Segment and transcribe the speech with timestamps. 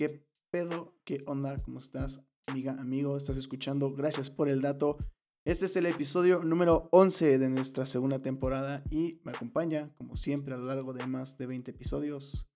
[0.00, 0.94] ¿Qué pedo?
[1.04, 1.58] ¿Qué onda?
[1.62, 3.18] ¿Cómo estás, amiga, amigo?
[3.18, 3.92] ¿Estás escuchando?
[3.92, 4.96] Gracias por el dato.
[5.44, 10.54] Este es el episodio número 11 de nuestra segunda temporada y me acompaña, como siempre,
[10.54, 12.48] a lo largo de más de 20 episodios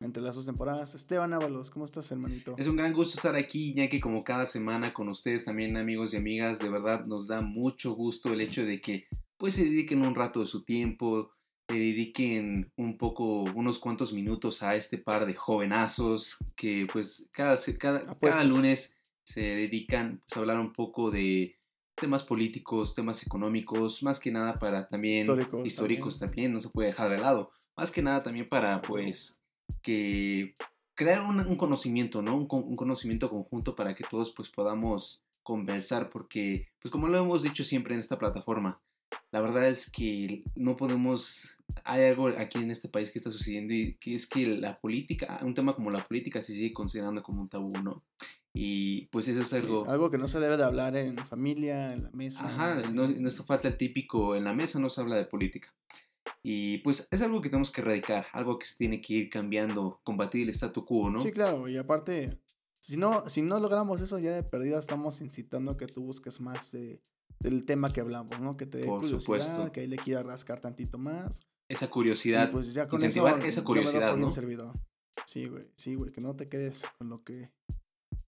[0.00, 0.96] entre las dos temporadas.
[0.96, 2.56] Esteban Ábalos, ¿cómo estás, hermanito?
[2.58, 6.14] Es un gran gusto estar aquí, ya que como cada semana con ustedes también, amigos
[6.14, 9.06] y amigas, de verdad nos da mucho gusto el hecho de que
[9.36, 11.30] pues se dediquen un rato de su tiempo,
[11.68, 17.56] se dediquen un poco, unos cuantos minutos a este par de jovenazos que pues cada,
[17.78, 21.56] cada, cada lunes se dedican pues, a hablar un poco de
[21.94, 25.26] temas políticos, temas económicos, más que nada para también
[25.64, 26.52] históricos, también.
[26.52, 27.50] no se puede dejar de lado.
[27.76, 29.42] Más que nada también para pues
[29.82, 30.54] que
[30.94, 32.36] crear un, conocimiento, ¿no?
[32.36, 37.42] Un, un, conocimiento conjunto para que todos pues podamos conversar porque pues como lo hemos
[37.42, 38.76] dicho siempre en esta plataforma,
[39.30, 43.74] la verdad es que no podemos, hay algo aquí en este país que está sucediendo
[43.74, 47.42] y que es que la política, un tema como la política se sigue considerando como
[47.42, 48.04] un tabú, ¿no?
[48.54, 49.88] Y pues eso es algo...
[49.88, 52.48] algo que no se debe de hablar en familia, en la mesa.
[52.48, 55.74] Ajá, no, no falta el típico, en la mesa no se habla de política.
[56.42, 60.00] Y pues es algo que tenemos que erradicar, algo que se tiene que ir cambiando,
[60.04, 61.20] combatir el statu quo, ¿no?
[61.20, 62.40] Sí, claro, y aparte,
[62.80, 66.40] si no, si no logramos eso ya de perdida estamos incitando a que tú busques
[66.40, 66.74] más
[67.40, 68.56] del tema que hablamos, ¿no?
[68.56, 69.72] Que te dé curiosidad, supuesto.
[69.72, 71.46] que ahí le quieras rascar tantito más.
[71.68, 72.48] Esa curiosidad.
[72.48, 74.30] Y pues ya con eso, esa curiosidad, ¿no?
[75.26, 77.50] Sí, güey, sí, güey, que no te quedes con lo que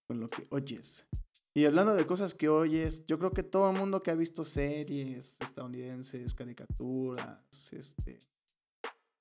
[0.07, 1.09] con lo que oyes.
[1.55, 4.45] Y hablando de cosas que oyes, yo creo que todo el mundo que ha visto
[4.45, 8.19] series estadounidenses, caricaturas, este,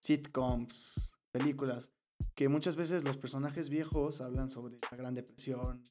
[0.03, 1.93] sitcoms, películas,
[2.35, 5.83] que muchas veces los personajes viejos hablan sobre la Gran Depresión,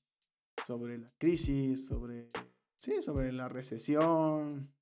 [0.64, 2.28] sobre la crisis, sobre,
[2.79, 4.73] sí, sobre la recesión,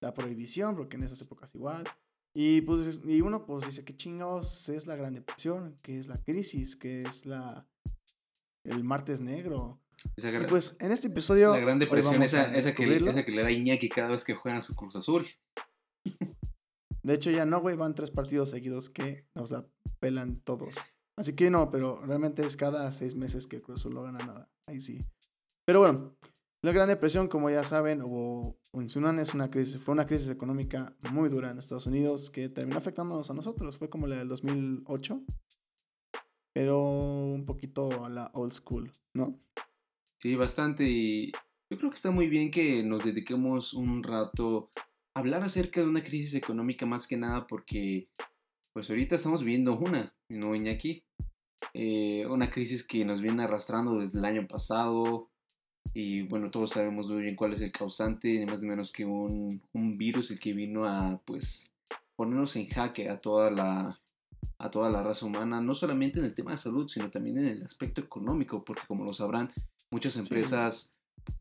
[0.00, 1.84] la prohibición, porque en esas épocas igual.
[2.34, 5.76] Y, pues, y uno pues dice, ¿qué chingados es la Gran Depresión?
[5.82, 6.76] ¿Qué es la crisis?
[6.76, 7.66] ¿Qué es la,
[8.64, 9.80] el martes negro?
[10.16, 11.50] y pues en este episodio...
[11.50, 14.62] La Gran Depresión, esa, esa, que, esa que le da Iñaki cada vez que juegan
[14.62, 15.26] su Cruz Azul.
[17.02, 20.76] De hecho, ya no, güey, van tres partidos seguidos que nos apelan todos.
[21.18, 24.50] Así que no, pero realmente es cada seis meses que Cruz Azul no gana nada.
[24.66, 25.00] Ahí sí.
[25.66, 26.16] Pero bueno,
[26.62, 30.94] la Gran Depresión, como ya saben, o mencionan, es una crisis, fue una crisis económica
[31.10, 33.78] muy dura en Estados Unidos que terminó afectándonos a nosotros.
[33.78, 35.22] Fue como la del 2008,
[36.52, 39.40] pero un poquito a la old school, ¿no?
[40.18, 40.84] Sí, bastante.
[40.86, 41.30] Y
[41.70, 44.68] yo creo que está muy bien que nos dediquemos un rato
[45.14, 48.10] hablar acerca de una crisis económica más que nada porque
[48.72, 51.04] pues ahorita estamos viendo una, ¿no, Iñaki?
[51.74, 55.30] Eh, una crisis que nos viene arrastrando desde el año pasado
[55.94, 59.04] y bueno, todos sabemos muy bien cuál es el causante, ni más ni menos que
[59.04, 61.70] un, un virus el que vino a pues
[62.16, 63.98] ponernos en jaque a toda la
[64.58, 67.46] a toda la raza humana, no solamente en el tema de salud, sino también en
[67.46, 69.50] el aspecto económico, porque como lo sabrán,
[69.90, 70.90] muchas empresas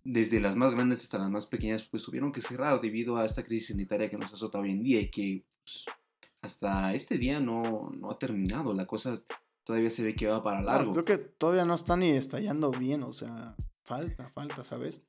[0.04, 3.44] desde las más grandes hasta las más pequeñas, pues tuvieron que cerrar debido a esta
[3.44, 5.86] crisis sanitaria que nos azota hoy en día y que pues,
[6.42, 8.74] hasta este día no, no, ha terminado.
[8.74, 9.16] La cosa
[9.64, 10.94] todavía se ve que va para largo.
[10.94, 13.56] creo que todavía no está ni estallando bien, o sea,
[13.90, 15.04] falta, falta, ¿sabes?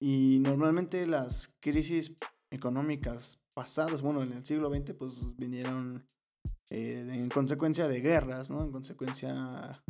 [0.00, 2.16] Y normalmente las crisis
[2.50, 6.04] económicas pasadas, bueno, en el siglo XX, pues vinieron
[6.70, 8.64] eh, en consecuencia de guerras, ¿no?
[8.64, 9.82] En consecuencia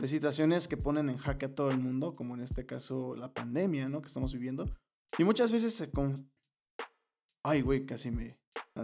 [0.00, 3.32] de situaciones que ponen en jaque a todo el mundo, como en este caso la
[3.32, 4.00] pandemia, ¿no?
[4.00, 4.68] Que estamos viviendo.
[5.16, 5.90] Y muchas veces se...
[5.90, 6.14] Con...
[7.44, 8.36] Ay, güey, casi me...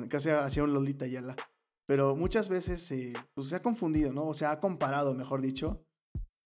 [0.09, 1.37] Casi hacía un Lolita Yala.
[1.87, 4.27] Pero muchas veces se, pues, se ha confundido, ¿no?
[4.27, 5.85] O se ha comparado, mejor dicho.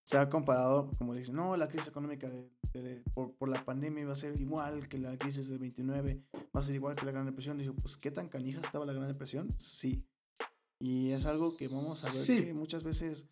[0.09, 4.15] Se ha comparado, como dicen, no, la crisis económica de, por, por, la pandemia va
[4.15, 7.27] a ser igual que la crisis del 29, va a ser igual que la Gran
[7.27, 7.61] Depresión.
[7.61, 9.51] Y pues, ¿qué tan canija estaba la Gran Depresión?
[9.59, 10.09] Sí.
[10.81, 13.29] Y es algo que vamos a ver que muchas veces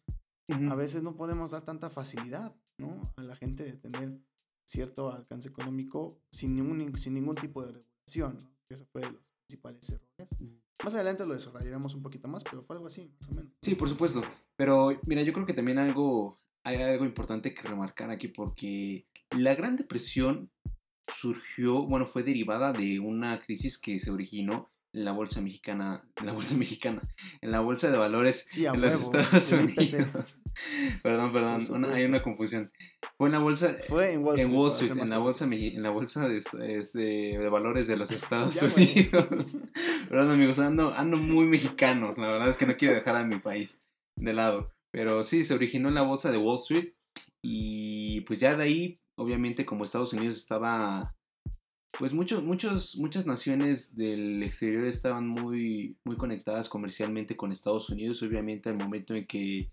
[0.50, 3.00] a veces no podemos dar tanta facilidad, ¿no?
[3.16, 4.20] A la gente de tener
[4.68, 8.54] cierto alcance económico sin ningún, sin ningún tipo de regulación, ¿no?
[8.68, 10.36] Eso fue de los principales errores.
[10.84, 13.52] Más adelante lo desarrollaremos un poquito más, pero fue algo así, más o menos.
[13.62, 14.20] Sí, por supuesto.
[14.56, 19.54] Pero mira, yo creo que también algo, hay algo importante que remarcar aquí porque la
[19.54, 20.50] Gran Depresión
[21.16, 26.26] surgió, bueno, fue derivada de una crisis que se originó en la bolsa mexicana, en
[26.26, 27.02] la bolsa mexicana,
[27.40, 30.40] en la bolsa de valores en los Estados Unidos.
[31.04, 32.68] perdón, perdón, hay una confusión.
[33.16, 36.38] Fue en la bolsa, fue en Wall Street, en, la bolsa, en la bolsa de,
[36.80, 39.28] este, de valores de los Estados Unidos.
[40.08, 42.12] perdón, amigos, ando, ando muy mexicano.
[42.16, 43.78] La verdad es que no quiero dejar a mi país
[44.16, 44.66] de lado.
[44.90, 46.94] Pero sí, se originó en la bolsa de Wall Street
[47.42, 51.02] y pues ya de ahí, obviamente, como Estados Unidos estaba
[51.98, 58.22] pues muchos, muchos, muchas naciones del exterior estaban muy, muy conectadas comercialmente con Estados Unidos.
[58.22, 59.66] Obviamente al momento en que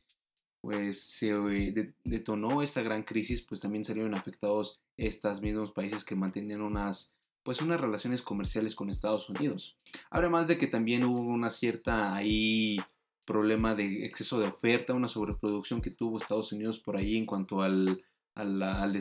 [0.62, 6.16] pues se eh, detonó esta gran crisis, pues también salieron afectados estos mismos países que
[6.16, 7.14] mantenían unas
[7.44, 9.76] pues unas relaciones comerciales con Estados Unidos.
[10.10, 12.78] Además de que también hubo una cierta ahí
[13.26, 17.62] problema de exceso de oferta, una sobreproducción que tuvo Estados Unidos por ahí en cuanto
[17.62, 18.04] al,
[18.36, 18.96] al, al,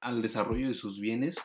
[0.00, 1.36] al desarrollo de sus bienes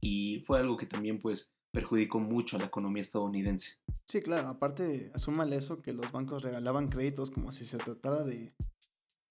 [0.00, 3.76] y fue algo que también pues perjudicó mucho a la economía estadounidense.
[4.06, 8.52] Sí, claro, aparte, asúmale eso que los bancos regalaban créditos como si se tratara de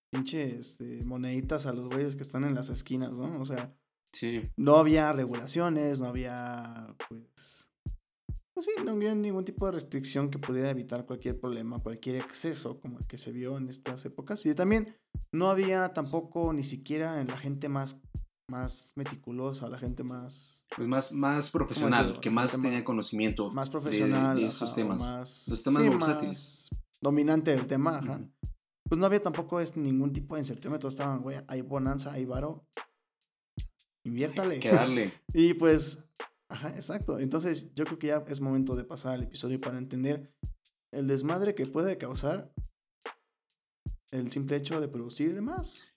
[0.09, 3.39] pinches de moneditas a los güeyes que están en las esquinas, ¿no?
[3.41, 3.75] O sea,
[4.13, 4.41] sí.
[4.55, 7.69] no había regulaciones, no había, pues,
[8.59, 12.81] pues sí, no había ningún tipo de restricción que pudiera evitar cualquier problema, cualquier exceso
[12.81, 14.45] como el que se vio en estas épocas.
[14.45, 14.97] Y también
[15.31, 18.01] no había tampoco ni siquiera en la gente más
[18.50, 20.65] más meticulosa, la gente más...
[20.75, 23.50] Pues más, más profesional, que más tenía conocimiento.
[23.51, 24.35] Más profesional.
[24.35, 25.00] De, estos temas.
[25.00, 26.69] Más, Los temas más
[27.00, 28.27] dominante del tema, ajá.
[28.89, 32.25] Pues no había tampoco es, ningún tipo de incertidumbre, todos estaban, güey, hay bonanza, hay
[32.25, 32.65] varo.
[34.03, 34.56] Inviértale.
[34.56, 35.13] Hay que darle.
[35.33, 36.09] y pues,
[36.49, 37.19] ajá, exacto.
[37.19, 40.33] Entonces yo creo que ya es momento de pasar al episodio para entender
[40.91, 42.51] el desmadre que puede causar
[44.11, 45.87] el simple hecho de producir demás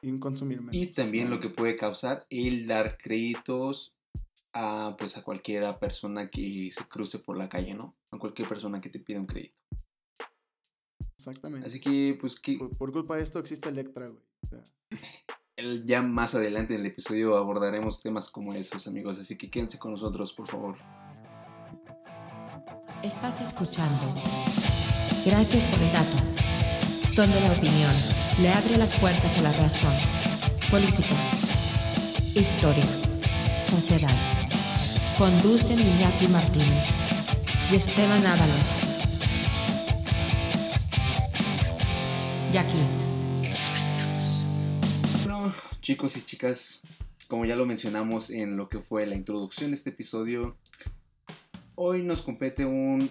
[0.00, 0.74] y consumir menos.
[0.74, 3.94] Y también lo que puede causar el dar créditos
[4.54, 7.96] a, pues, a cualquier persona que se cruce por la calle, ¿no?
[8.10, 9.56] A cualquier persona que te pida un crédito.
[11.16, 11.66] Exactamente.
[11.66, 12.58] Así que, pues, que...
[12.78, 14.24] Por, culpa de esto existe Electra, güey.
[15.84, 19.18] Ya más adelante en el episodio abordaremos temas como esos, amigos.
[19.18, 20.76] Así que quédense con nosotros, por favor.
[23.02, 24.14] Estás escuchando.
[25.26, 26.16] Gracias por el dato.
[27.16, 27.92] Donde la opinión
[28.40, 29.92] le abre las puertas a la razón.
[30.70, 31.14] Política,
[32.34, 32.86] historia,
[33.66, 34.16] sociedad.
[35.18, 36.88] Conducen Iñaki Martínez
[37.70, 38.88] y Esteban Ábalos.
[42.52, 43.01] Y aquí
[45.82, 46.80] chicos y chicas,
[47.26, 50.56] como ya lo mencionamos en lo que fue la introducción de este episodio,
[51.74, 53.10] hoy nos compete un,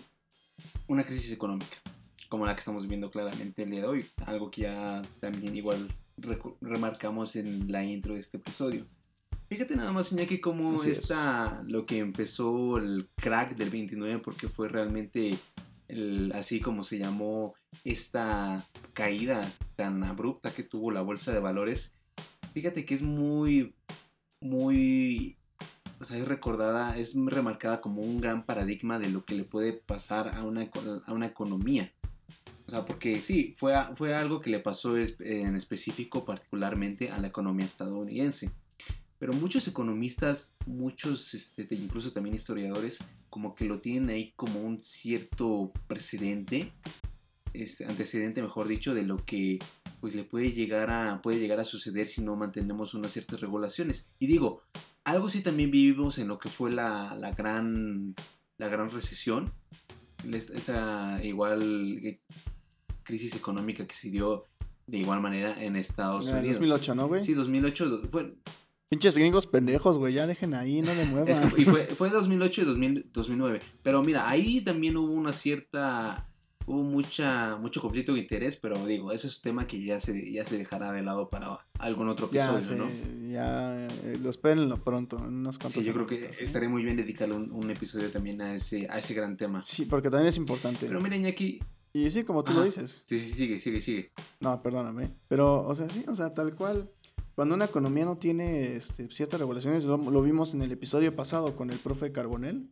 [0.87, 1.77] una crisis económica
[2.29, 5.93] como la que estamos viendo claramente el día de hoy, algo que ya también igual
[6.61, 8.85] remarcamos en la intro de este episodio.
[9.49, 14.69] Fíjate nada más, Iñaki, cómo está lo que empezó el crack del 29, porque fue
[14.69, 15.31] realmente
[15.89, 17.53] el, así como se llamó
[17.83, 19.45] esta caída
[19.75, 21.95] tan abrupta que tuvo la bolsa de valores.
[22.53, 23.73] Fíjate que es muy,
[24.41, 25.37] muy,
[25.99, 29.73] o sea, es recordada, es remarcada como un gran paradigma de lo que le puede
[29.73, 30.69] pasar a una,
[31.05, 31.93] a una economía.
[32.67, 37.27] O sea, porque sí, fue, fue algo que le pasó en específico particularmente a la
[37.27, 38.51] economía estadounidense.
[39.19, 44.79] Pero muchos economistas, muchos, este, incluso también historiadores, como que lo tienen ahí como un
[44.79, 46.71] cierto precedente,
[47.53, 49.59] este, antecedente, mejor dicho, de lo que
[50.01, 54.11] pues le puede llegar a puede llegar a suceder si no mantenemos unas ciertas regulaciones.
[54.19, 54.63] Y digo,
[55.03, 58.15] algo sí también vivimos en lo que fue la, la gran
[58.57, 59.51] la gran recesión,
[60.23, 62.19] esta igual
[63.03, 64.45] crisis económica que se dio
[64.87, 66.43] de igual manera en Estados Unidos.
[66.43, 67.23] En 2008, ¿no, güey?
[67.23, 68.01] Sí, 2008.
[68.11, 68.35] Fue...
[68.89, 71.51] Pinches gringos pendejos, güey, ya dejen ahí, no le muevan.
[71.57, 73.59] y fue, fue 2008 y 2009.
[73.81, 76.30] Pero mira, ahí también hubo una cierta
[76.65, 80.31] hubo mucha, mucho conflicto de interés, pero digo, ese es un tema que ya se,
[80.31, 82.87] ya se dejará de lado para algún otro episodio,
[83.27, 86.83] ya, Ya, eh, lo espérenlo pronto, en unos cuantos Sí, yo creo que estaría muy
[86.83, 89.63] bien dedicarle un, episodio también a ese, a ese gran tema.
[89.63, 90.87] Sí, porque también es importante.
[90.87, 91.59] Pero miren, aquí
[91.93, 93.01] y sí, como tú lo dices.
[93.05, 94.11] Sí, sí, sigue, sigue, sigue.
[94.39, 95.09] No, perdóname.
[95.27, 96.89] Pero, o sea, sí, o sea, tal cual.
[97.35, 101.71] Cuando una economía no tiene este, ciertas regulaciones, lo, vimos en el episodio pasado con
[101.71, 102.69] el profe Carbonell,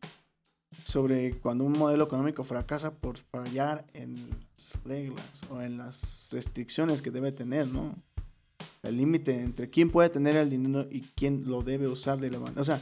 [0.84, 4.16] sobre cuando un modelo económico fracasa por fallar en
[4.54, 7.96] las reglas o en las restricciones que debe tener, ¿no?
[8.84, 12.40] El límite entre quién puede tener el dinero y quién lo debe usar de la
[12.40, 12.62] manera.
[12.62, 12.80] O sea,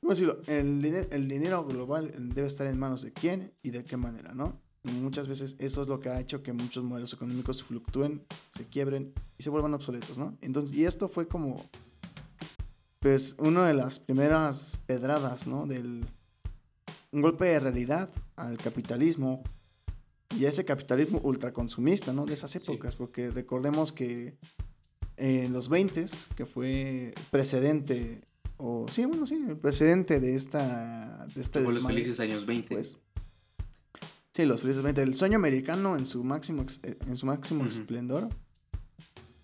[0.00, 0.38] ¿cómo decirlo?
[0.46, 4.60] El, el dinero global debe estar en manos de quién y de qué manera, ¿no?
[4.92, 9.12] muchas veces eso es lo que ha hecho que muchos modelos económicos fluctúen, se quiebren
[9.36, 10.36] y se vuelvan obsoletos, ¿no?
[10.40, 11.64] Entonces, y esto fue como,
[13.00, 15.66] pues, una de las primeras pedradas, ¿no?
[15.66, 16.06] Del,
[17.12, 19.42] un golpe de realidad al capitalismo
[20.38, 22.26] y a ese capitalismo ultraconsumista, ¿no?
[22.26, 24.36] De esas épocas, porque recordemos que
[25.16, 26.04] en los 20,
[26.36, 28.20] que fue precedente,
[28.56, 31.26] o sí, bueno, sí, el precedente de esta...
[31.34, 32.74] De este los felices años 20.
[32.74, 32.98] Pues,
[34.38, 35.02] Sí, los felices 20.
[35.02, 38.28] El sueño americano en su máximo, eh, en su máximo esplendor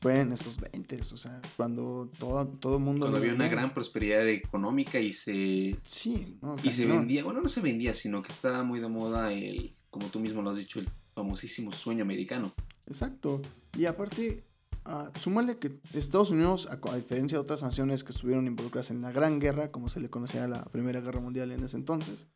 [0.04, 3.06] fue en esos 20, o sea, cuando todo, todo el mundo...
[3.06, 5.78] Cuando había una gran prosperidad económica y se...
[5.82, 9.32] Sí, no, Y se vendía, bueno, no se vendía, sino que estaba muy de moda
[9.32, 12.52] el, como tú mismo lo has dicho, el famosísimo sueño americano.
[12.86, 13.40] Exacto.
[13.78, 14.44] Y aparte,
[14.84, 19.00] uh, súmale que Estados Unidos, a, a, diferencia de otras naciones que estuvieron involucradas en
[19.00, 22.28] la Gran Guerra, como se le conocía a la Primera Guerra Mundial en ese entonces,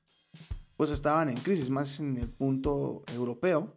[0.79, 3.75] pues estaban en crisis, más en el punto europeo,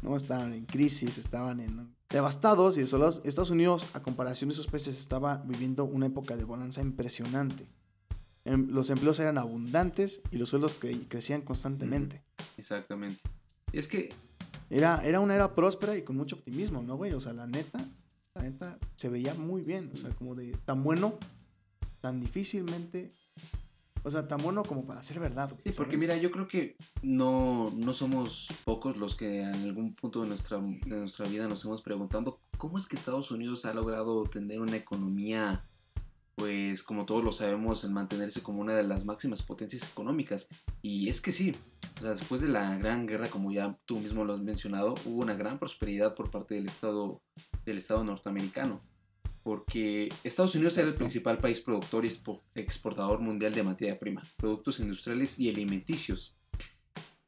[0.00, 0.16] ¿no?
[0.16, 5.42] Estaban en crisis, estaban en devastados y Estados Unidos, a comparación de esos países, estaba
[5.44, 7.66] viviendo una época de bonanza impresionante.
[8.44, 12.22] Em, los empleos eran abundantes y los sueldos cre crecían constantemente.
[12.56, 13.20] Exactamente.
[13.72, 14.08] Es que...
[14.70, 17.12] Era, era una era próspera y con mucho optimismo, ¿no, güey?
[17.14, 17.86] O sea, la neta,
[18.34, 19.90] la neta se veía muy bien.
[19.94, 21.18] O sea, como de tan bueno,
[22.00, 23.08] tan difícilmente
[24.02, 25.52] o sea, tan bueno como para ser verdad.
[25.64, 30.22] Sí, porque mira, yo creo que no, no somos pocos los que en algún punto
[30.22, 34.22] de nuestra, de nuestra vida nos hemos preguntando cómo es que Estados Unidos ha logrado
[34.24, 35.64] tener una economía,
[36.36, 40.48] pues como todos lo sabemos, en mantenerse como una de las máximas potencias económicas.
[40.82, 41.54] Y es que sí,
[41.98, 45.22] o sea, después de la Gran Guerra, como ya tú mismo lo has mencionado, hubo
[45.22, 47.20] una gran prosperidad por parte del Estado,
[47.64, 48.80] del Estado norteamericano
[49.48, 52.12] porque Estados Unidos era el principal país productor y
[52.54, 56.36] exportador mundial de materia prima, productos industriales y alimenticios.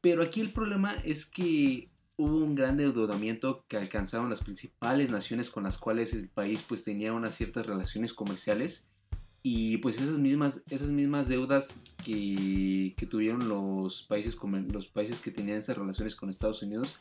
[0.01, 5.49] Pero aquí el problema es que hubo un gran endeudamiento que alcanzaron las principales naciones
[5.49, 8.87] con las cuales el país pues tenía unas ciertas relaciones comerciales
[9.41, 14.37] y pues esas mismas, esas mismas deudas que, que tuvieron los países,
[14.71, 16.99] los países que tenían esas relaciones con Estados Unidos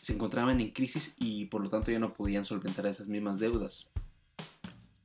[0.00, 3.90] se encontraban en crisis y por lo tanto ya no podían solventar esas mismas deudas.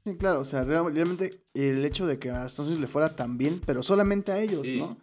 [0.08, 3.38] Sí, claro, o sea, realmente el hecho de que a Estados Unidos le fuera tan
[3.38, 4.98] bien, pero solamente a ellos, ¿no?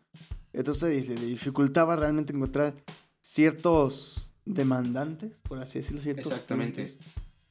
[0.55, 2.75] Entonces le, dificultaba realmente encontrar
[3.21, 6.87] ciertos demandantes, por así decirlo, ciertos Exactamente.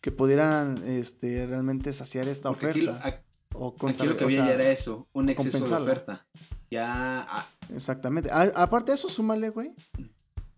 [0.01, 2.99] que pudieran este, realmente saciar esta oferta.
[3.03, 6.25] Aquí, o aquí lo que había ya era eso, un exceso de oferta.
[6.71, 7.21] Ya...
[7.29, 7.47] Ah.
[7.71, 8.31] Exactamente.
[8.31, 9.75] aparte de eso, súmale, güey.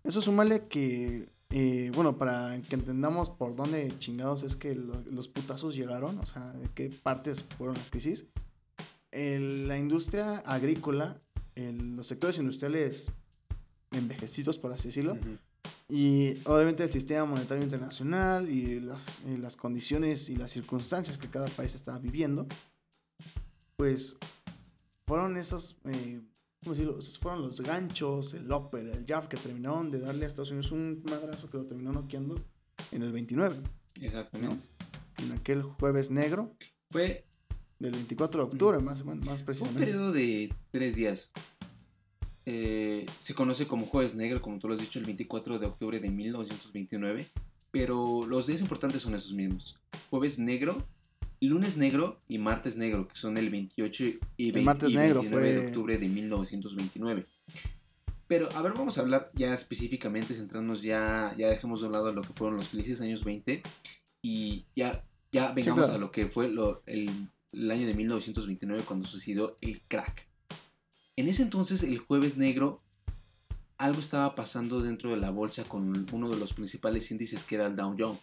[0.06, 5.74] Eso súmale que eh, bueno, para que entendamos por dónde chingados es que los putazos
[5.74, 8.26] llegaron, o sea, de qué partes fueron las crisis.
[9.14, 11.18] la industria agrícola,
[11.56, 13.10] los sectores industriales
[13.92, 15.18] envejecidos, por así decirlo,
[15.88, 21.48] y obviamente el sistema monetario internacional y las, las condiciones y las circunstancias que cada
[21.48, 22.46] país estaba viviendo,
[23.78, 24.18] pues
[25.08, 26.20] fueron esos eh,
[26.74, 30.72] esos fueron los ganchos, el upper, el jab que terminaron de darle a Estados Unidos
[30.72, 32.44] un madrazo que lo terminó noqueando
[32.92, 33.56] en el 29.
[34.02, 34.66] Exactamente.
[35.18, 36.56] En aquel jueves negro.
[36.90, 37.26] Fue.
[37.80, 39.82] Del 24 de octubre, más, más precisamente.
[39.82, 41.32] Un periodo de tres días.
[42.46, 46.00] Eh, se conoce como Jueves Negro, como tú lo has dicho, el 24 de octubre
[46.00, 47.28] de 1929.
[47.72, 49.78] Pero los días importantes son esos mismos.
[50.10, 50.88] Jueves Negro
[51.42, 54.04] Lunes Negro y Martes Negro, que son el 28
[54.38, 57.26] y, 29 de octubre de 1929.
[58.28, 62.12] Pero, a ver, vamos a hablar ya específicamente, centrarnos ya, ya dejemos de un lado
[62.12, 63.62] lo que fueron los felices años 20
[64.22, 66.60] y ya, ya vengamos a lo que fue el,
[67.52, 70.28] el año de 1929 cuando sucedió el crack.
[71.16, 72.80] En ese entonces, el jueves negro,
[73.78, 77.68] algo estaba pasando dentro de la bolsa con uno de los principales índices que era
[77.68, 78.20] el Dow Jones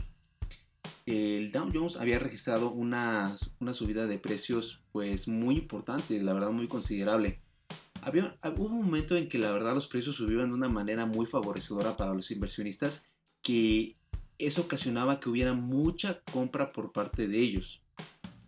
[1.07, 6.51] el Dow Jones había registrado una, una subida de precios pues muy importante, la verdad
[6.51, 7.41] muy considerable.
[8.03, 11.27] Había, hubo un momento en que la verdad los precios subían de una manera muy
[11.27, 13.07] favorecedora para los inversionistas
[13.43, 13.95] que
[14.39, 17.83] eso ocasionaba que hubiera mucha compra por parte de ellos.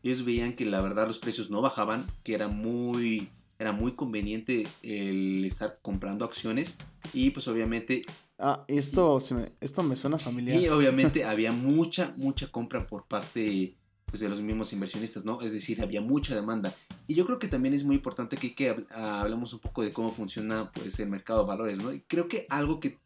[0.03, 4.65] Ellos veían que la verdad los precios no bajaban, que era muy, era muy conveniente
[4.83, 6.77] el estar comprando acciones
[7.13, 8.05] y pues obviamente
[8.39, 10.59] Ah, esto, me, esto me suena familiar.
[10.59, 13.77] Y obviamente había mucha, mucha compra por parte
[14.07, 15.41] pues, de los mismos inversionistas, ¿no?
[15.41, 16.73] Es decir, había mucha demanda.
[17.07, 20.09] Y yo creo que también es muy importante que, que hablemos un poco de cómo
[20.11, 21.93] funciona pues, el mercado de valores, ¿no?
[21.93, 22.99] Y creo que algo que...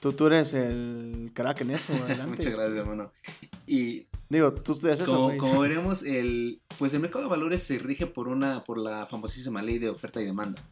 [0.00, 2.36] Tú, tú eres el crack en eso, adelante.
[2.36, 3.12] Muchas gracias, hermano.
[3.66, 4.06] Y...
[4.28, 8.28] Digo, tú haces eso, Como veremos, el, pues el mercado de valores se rige por,
[8.28, 10.62] una, por la famosísima ley de oferta y demanda.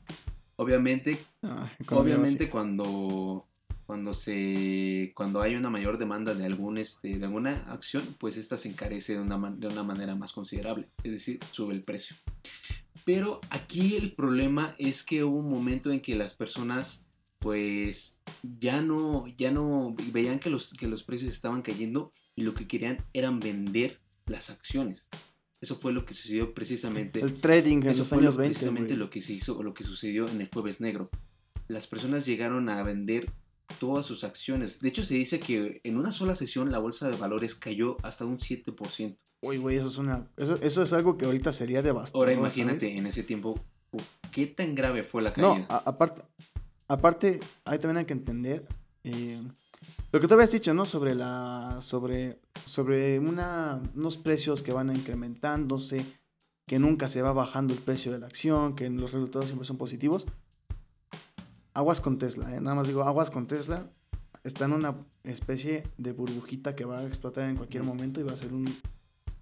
[0.56, 3.46] Obviamente, ah, obviamente cuando
[3.86, 8.58] cuando se cuando hay una mayor demanda de algún este, de alguna acción pues esta
[8.58, 12.16] se encarece de una, de una manera más considerable es decir sube el precio.
[13.04, 17.06] Pero aquí el problema es que hubo un momento en que las personas
[17.38, 22.54] pues ya no ya no veían que los que los precios estaban cayendo y lo
[22.54, 25.08] que querían eran vender las acciones.
[25.60, 29.20] Eso fue lo que sucedió precisamente el trading en los años 20 precisamente lo que
[29.20, 31.08] se hizo lo que sucedió en el jueves negro.
[31.68, 33.32] Las personas llegaron a vender
[33.78, 34.80] todas sus acciones.
[34.80, 38.24] De hecho, se dice que en una sola sesión la bolsa de valores cayó hasta
[38.24, 39.16] un 7%.
[39.42, 42.28] Uy, güey, eso es una eso, eso, es algo que ahorita sería devastador.
[42.28, 43.60] Ahora imagínate en ese tiempo
[44.32, 45.58] qué tan grave fue la caída.
[45.58, 46.22] No, aparte
[46.88, 48.66] aparte ahí también hay que entender
[49.06, 49.40] eh,
[50.10, 50.84] Lo que tú habías dicho, ¿no?
[50.84, 51.78] Sobre la.
[51.80, 52.40] Sobre.
[52.64, 56.04] Sobre una, unos precios que van incrementándose.
[56.66, 58.74] Que nunca se va bajando el precio de la acción.
[58.74, 60.26] Que los resultados siempre son positivos.
[61.76, 62.60] Aguas con Tesla, ¿eh?
[62.60, 63.90] Nada más digo, aguas con Tesla.
[64.44, 68.32] Está en una especie de burbujita que va a explotar en cualquier momento y va
[68.32, 68.72] a ser un,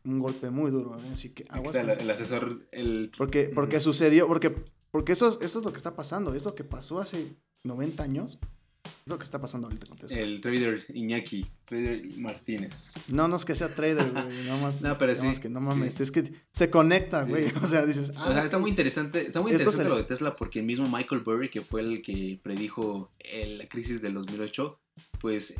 [0.04, 0.96] un golpe muy duro.
[0.98, 1.02] ¿eh?
[1.12, 1.76] Así que aguas.
[1.76, 2.14] Con el Tesla.
[2.14, 3.12] asesor, el...
[3.16, 4.54] Porque, porque sucedió, porque,
[4.90, 8.02] porque eso, es- esto es lo que está pasando, es lo que pasó hace 90
[8.02, 8.38] años,
[9.06, 10.18] lo que está pasando ahorita con Tesla.
[10.18, 12.94] El trader Iñaki, trader Martínez.
[13.08, 15.50] No, no es que sea trader, güey, nada más, No, pero nada sí, más que
[15.50, 17.52] no mames, es que se conecta, güey, Sí.
[17.62, 18.61] o sea, dices, ah, o sea, está ok.
[18.62, 21.50] muy interesante, está muy Esto interesante se- lo de Tesla porque el mismo Michael Burry,
[21.50, 24.80] que fue el que predijo el- la crisis del 2008,
[25.20, 25.52] pues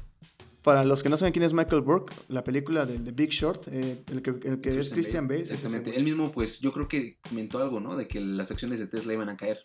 [0.63, 3.69] Para los que no saben quién es Michael Burke, la película de The Big Short,
[3.71, 5.95] eh, el que, el que es Christian Bale, Exactamente.
[5.95, 7.95] Él mismo, pues yo creo que comentó algo, ¿no?
[7.95, 9.61] De que las acciones de Tesla iban a caer.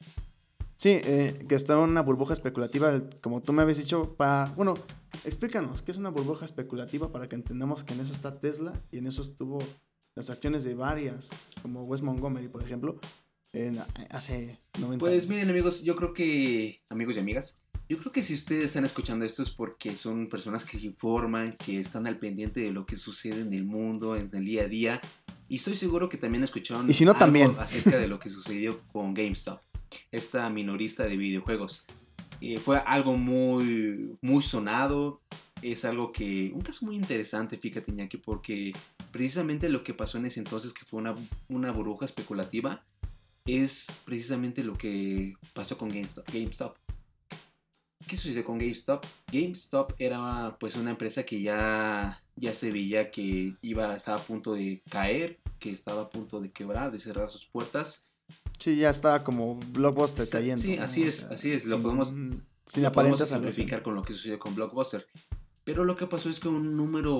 [0.79, 4.45] Sí, eh, que está en una burbuja especulativa, como tú me habías dicho, para...
[4.55, 4.77] Bueno,
[5.25, 9.00] explícanos, ¿qué es una burbuja especulativa para que entendamos que en eso está Tesla y
[9.00, 9.59] en eso estuvo
[10.15, 12.98] las acciones de varias, como Wes Montgomery, por ejemplo,
[13.51, 13.77] en-
[14.12, 15.27] hace 90 Pues años.
[15.27, 17.57] miren amigos, yo creo que, amigos y amigas,
[17.89, 21.57] yo creo que si ustedes están escuchando esto es porque son personas que se informan,
[21.57, 24.67] que están al pendiente de lo que sucede en el mundo, en el día a
[24.69, 25.01] día.
[25.50, 27.53] Y estoy seguro que también escucharon Y si no, algo también.
[27.59, 29.59] acerca de lo que sucedió con GameStop,
[30.12, 31.86] esta minorista de videojuegos.
[32.41, 35.22] Eh, fue algo muy, muy sonado,
[35.62, 38.72] es algo que, un caso muy interesante, fíjate Iñaki, porque
[39.12, 41.15] precisamente lo que pasó en ese entonces, que fue una,
[41.50, 42.84] una burbuja especulativa,
[43.46, 46.27] es precisamente lo que pasó con GameStop.
[46.31, 46.77] GameStop.
[48.08, 49.05] ¿Qué sucedió con GameStop?
[49.31, 54.53] GameStop era pues una empresa que ya, ya se veía que iba, estaba a punto
[54.53, 58.08] de caer, que estaba a punto de quebrar, de cerrar sus puertas.
[58.59, 60.61] Sí, ya está como Blockbuster Sí, cayendo.
[60.61, 62.09] sí, así es, así es, lo sin- podemos-
[62.65, 65.07] Sin Lo podemos simplificar con lo que sucedió con Blockbuster.
[65.63, 67.15] Pero lo que pasó es que un número,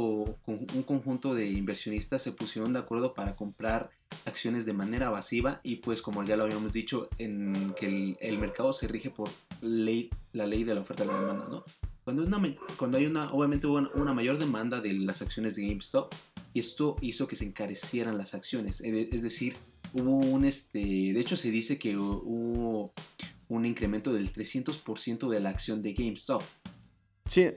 [0.46, 3.90] un conjunto de inversionistas se pusieron de acuerdo para comprar
[4.26, 8.38] acciones de manera evasiva y pues como ya lo habíamos dicho, en que el, el
[8.40, 9.30] mercado se rige por
[9.62, 11.64] ley, la ley de la oferta y la demanda, ¿no?
[12.04, 16.12] Cuando, una cuando hay una, obviamente hubo una mayor demanda de las acciones de GameStop,
[16.54, 18.82] esto hizo que se encarecieran las acciones.
[18.82, 19.56] Es decir,
[19.94, 22.94] hubo un, este, de hecho se dice que hu- hubo
[23.50, 26.42] un incremento del 300% de la acción de GameStop.
[27.26, 27.48] Sí,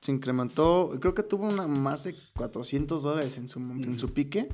[0.00, 3.98] se incrementó, creo que tuvo una, más de 400 dólares en su, en Ujú.
[3.98, 4.48] su pique.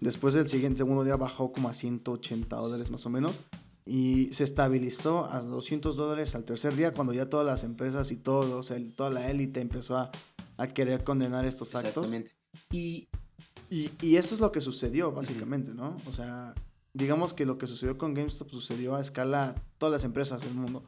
[0.00, 3.40] Después del siguiente segundo día bajó como a 180 dólares más o menos.
[3.86, 8.16] Y se estabilizó a 200 dólares al tercer día cuando ya todas las empresas y
[8.16, 10.10] todos, el- toda la élite empezó a,
[10.58, 12.04] a querer condenar estos actos.
[12.12, 12.37] Exactamente.
[12.70, 13.08] Y
[13.70, 15.94] Y, y eso es lo que sucedió, básicamente, ¿no?
[16.06, 16.54] O sea,
[16.94, 20.82] digamos que lo que sucedió con GameStop sucedió a escala todas las empresas del mundo.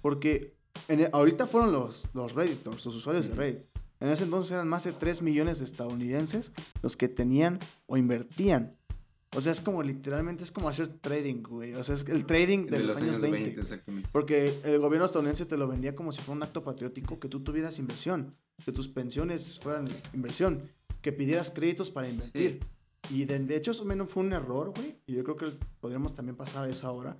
[0.00, 0.54] Porque
[0.86, 3.40] en el- ahorita fueron los, los Redditors, los usuarios de Ujú.
[3.40, 3.62] Reddit.
[3.98, 6.52] En ese entonces eran más de 3 millones de estadounidenses
[6.82, 8.70] los que tenían o invertían.
[9.36, 11.74] O sea, es como literalmente es como hacer trading, güey.
[11.74, 13.60] O sea, es el trading de, los, años 20.
[13.60, 14.08] exactamente.
[14.12, 17.40] Porque el gobierno estadounidense te lo vendía como si fuera un acto patriótico que tú
[17.40, 20.62] tuvieras inversión, que tus pensiones fueran inversión,
[21.02, 22.60] que pidieras créditos para invertir.
[23.10, 24.96] Y de, de hecho eso menos fue un error, güey.
[25.06, 25.46] Y yo creo que
[25.80, 27.16] podríamos también pasar a eso ahora.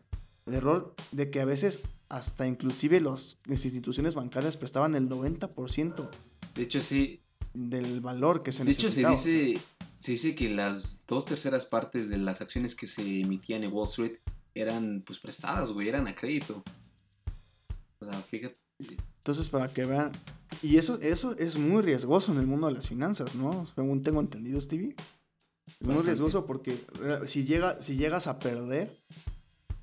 [0.46, 6.10] El error de que a veces hasta inclusive los, las instituciones bancarias prestaban el 90%
[6.54, 7.20] De hecho, sí.
[7.54, 9.14] del valor que se De hecho, se necesitaba.
[9.14, 9.32] o sea.
[9.32, 9.60] dice,
[10.00, 13.88] se dice que las dos terceras partes de las acciones que se emitían en Wall
[13.88, 14.18] Street
[14.54, 16.62] eran pues prestadas, güey, eran a crédito.
[18.00, 18.58] O sea, fíjate.
[19.18, 20.12] Entonces, para que vean.
[20.62, 23.66] Y eso, eso es muy riesgoso en el mundo de las finanzas, ¿no?
[23.74, 24.94] Según tengo entendido, Stevie.
[25.80, 28.94] Es muy riesgoso porque eh, si, llega, si llegas a perder,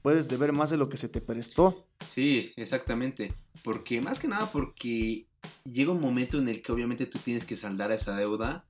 [0.02, 1.88] puedes deber más de lo que se te prestó.
[2.08, 3.34] Sí, exactamente.
[3.64, 5.26] Porque más que nada porque
[5.64, 8.66] llega un momento en el que obviamente tú tienes que saldar esa deuda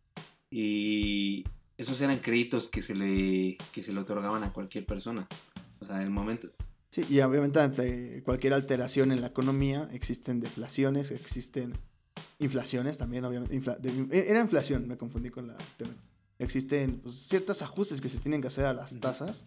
[0.49, 1.43] y
[1.77, 5.27] esos eran créditos que se le que se le otorgaban a cualquier persona.
[5.79, 6.49] O sea, el momento
[6.89, 11.73] Sí, y obviamente ante cualquier alteración en la economía existen deflaciones, existen
[12.39, 13.56] inflaciones también, obviamente.
[13.56, 15.56] infla- de- era inflación, me confundí con la...
[16.39, 19.45] Existen pues, ciertos ajustes que se tienen que hacer a las tasas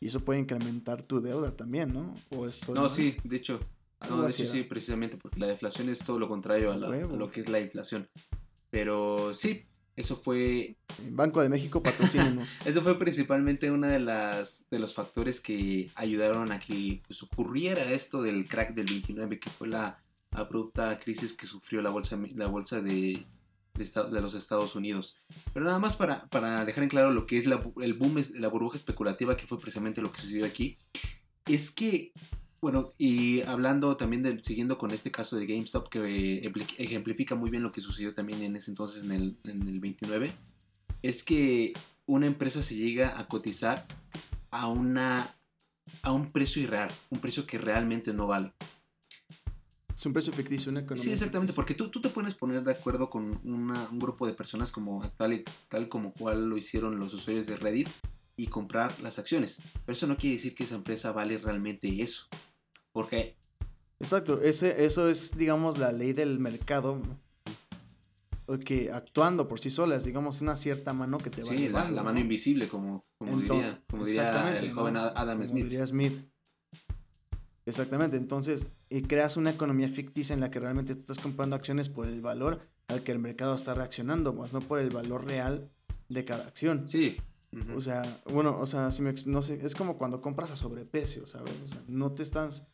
[0.00, 2.14] y eso puede incrementar tu deuda también, ¿no?
[2.30, 3.58] O estoy No, sí, de hecho.
[4.08, 7.14] No, de hecho sí, precisamente porque la deflación es todo lo contrario a, la- Huevo.
[7.14, 8.08] a lo que es la inflación.
[8.70, 9.62] Pero sí,
[9.96, 10.76] eso fue
[11.10, 12.66] Banco de México patrocínenos.
[12.66, 17.92] Eso fue principalmente uno de, las, de los factores que ayudaron a que pues, ocurriera
[17.92, 19.98] esto del crack del 29, que fue la
[20.34, 23.24] abrupta crisis que sufrió la bolsa, la bolsa de,
[23.74, 25.16] de, los Estados Unidos.
[25.52, 28.48] Pero nada más para, para dejar en claro lo que es la, el boom, la
[28.48, 30.78] burbuja especulativa, que fue precisamente lo que sucedió aquí,
[31.46, 32.12] es que
[32.60, 37.72] Bueno, y hablando también siguiendo con este caso de GameStop que ejemplifica muy bien lo
[37.72, 40.32] que sucedió también en ese entonces, en el, en el 29,
[41.02, 41.74] es que
[42.06, 43.86] una empresa se llega a cotizar
[44.50, 45.34] a, una,
[46.02, 48.52] a un precio irreal, un precio que realmente no vale.
[49.94, 51.04] Es un precio ficticio, una economía.
[51.04, 51.56] Sí, exactamente, ficticia.
[51.56, 55.08] porque tú, tú te puedes poner de acuerdo con una- un grupo de personas como
[55.16, 57.88] tal, y- tal como cual lo hicieron los usuarios de Reddit
[58.36, 59.58] y comprar las acciones.
[59.86, 62.26] Pero eso no quiere decir que esa empresa vale realmente eso.
[62.92, 63.36] Porque
[64.00, 67.00] Exacto, ese, eso es, digamos, la ley del mercado.
[68.66, 71.96] Que actuando por sí solas, digamos, una cierta mano que te va sí, la, llevando,
[71.96, 72.20] la mano ¿no?
[72.20, 75.64] invisible, como, como diría, como diría el joven Ad- Adam Como Smith.
[75.64, 76.12] diría Smith.
[77.66, 81.88] Exactamente, entonces, y creas una economía ficticia en la que realmente tú estás comprando acciones
[81.88, 85.70] por el valor al que el mercado está reaccionando, más no por el valor real
[86.10, 86.86] de cada acción.
[86.86, 87.16] Sí.
[87.76, 91.26] O sea, bueno, o sea, si me, no sé, es como cuando compras a sobreprecio,
[91.26, 91.54] ¿sabes?
[91.62, 92.66] O sea, no te estás,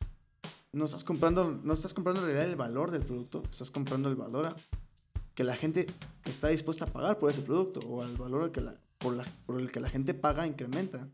[0.72, 4.16] no estás comprando, no estás comprando en realidad el valor del producto, estás comprando el
[4.16, 4.56] valor a-
[5.34, 5.86] que la gente
[6.24, 9.24] está dispuesta a pagar por ese producto o al valor al que la, por, la-
[9.46, 11.08] por el que la gente paga incrementa.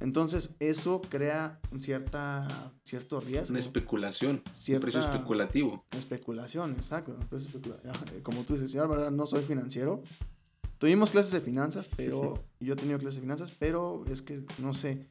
[0.00, 2.46] Entonces, eso crea un cierta,
[2.82, 3.50] cierto riesgo.
[3.50, 5.84] una especulación, Cierta- un precio especulativo.
[5.96, 7.16] Especulación, exacto.
[7.36, 7.76] especula-
[8.22, 10.02] Como tú dices, yo la verdad no soy financiero.
[10.78, 14.74] Tuvimos clases de finanzas, pero yo he tenido clases de finanzas, pero es que no
[14.74, 15.08] sé.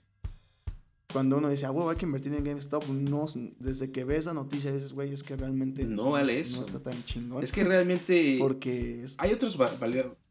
[1.12, 3.26] Cuando uno dice, ah, huevo, hay que invertir en GameStop, no,
[3.60, 6.58] desde que ves la noticia dices, güey, es que realmente No vale eso.
[6.58, 7.44] No está tan chingón.
[7.44, 9.58] Es que realmente Porque es, hay otros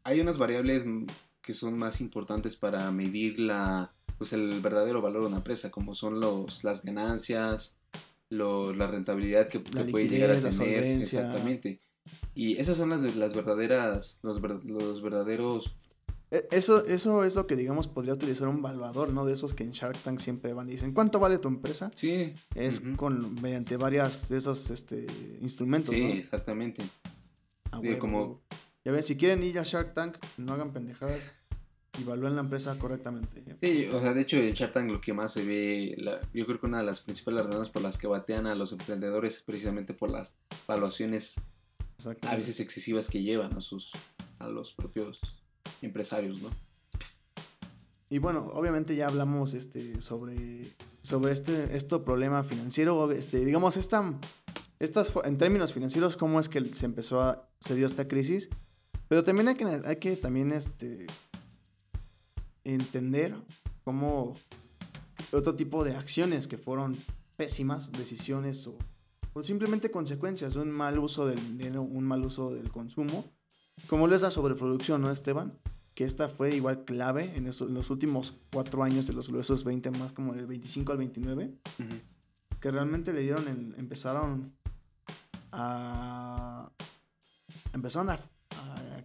[0.03, 0.83] hay unas variables
[1.41, 3.93] que son más importantes para medir la
[4.23, 7.75] pues el verdadero valor de una empresa, como son los las ganancias,
[8.29, 11.79] lo- la rentabilidad que, La que puede llegar a tener, exactamente.
[12.33, 15.75] Y esas son las, las verdaderas, los, ver- los verdaderos
[16.31, 19.25] e- eso, eso es lo que, digamos, podría utilizar un valuador, ¿no?
[19.25, 21.91] De esos que en Shark Tank siempre van y dicen, ¿cuánto vale tu empresa?
[21.95, 25.05] Sí, Es con, mediante varias de esos este,
[25.41, 26.13] instrumentos, sí, ¿no?
[26.13, 26.81] exactamente.
[27.81, 28.41] Sí, como- huevo.
[28.85, 31.31] Ya ven, si quieren ir a Shark Tank, no hagan pendejadas
[31.99, 33.43] y evalúen la empresa correctamente.
[33.61, 36.45] Sí, o sea, de hecho en Shark Tank lo que más se ve, la- yo
[36.45, 39.41] creo que una de las principales razones por las que batean a los emprendedores es
[39.43, 41.35] precisamente por las valuaciones
[42.23, 43.91] a veces excesivas que llevan a sus
[44.39, 45.21] a los propios
[45.81, 46.49] empresarios, ¿no?
[48.09, 50.67] Y bueno, obviamente ya hablamos este, sobre,
[51.01, 53.09] sobre este, este problema financiero.
[53.11, 54.13] Este, digamos, esta,
[54.79, 58.49] estas, en términos financieros, cómo es que se empezó a, se dio esta crisis.
[59.07, 61.07] Pero también hay que, hay que también este,
[62.63, 63.35] entender
[63.83, 64.33] cómo
[65.31, 66.97] otro tipo de acciones que fueron
[67.37, 68.77] pésimas, decisiones o,
[69.33, 73.25] o simplemente consecuencias de un mal uso del dinero, un mal uso del consumo,
[73.87, 75.51] como lo es la sobreproducción, ¿no, Esteban?
[75.95, 79.63] Que esta fue igual clave en, eso- en los últimos cuatro años de los gruesos
[79.63, 81.53] 20, más como del 25 al 29,
[82.59, 84.53] que realmente le dieron, el- empezaron
[85.51, 86.69] a...
[87.73, 88.19] empezaron a,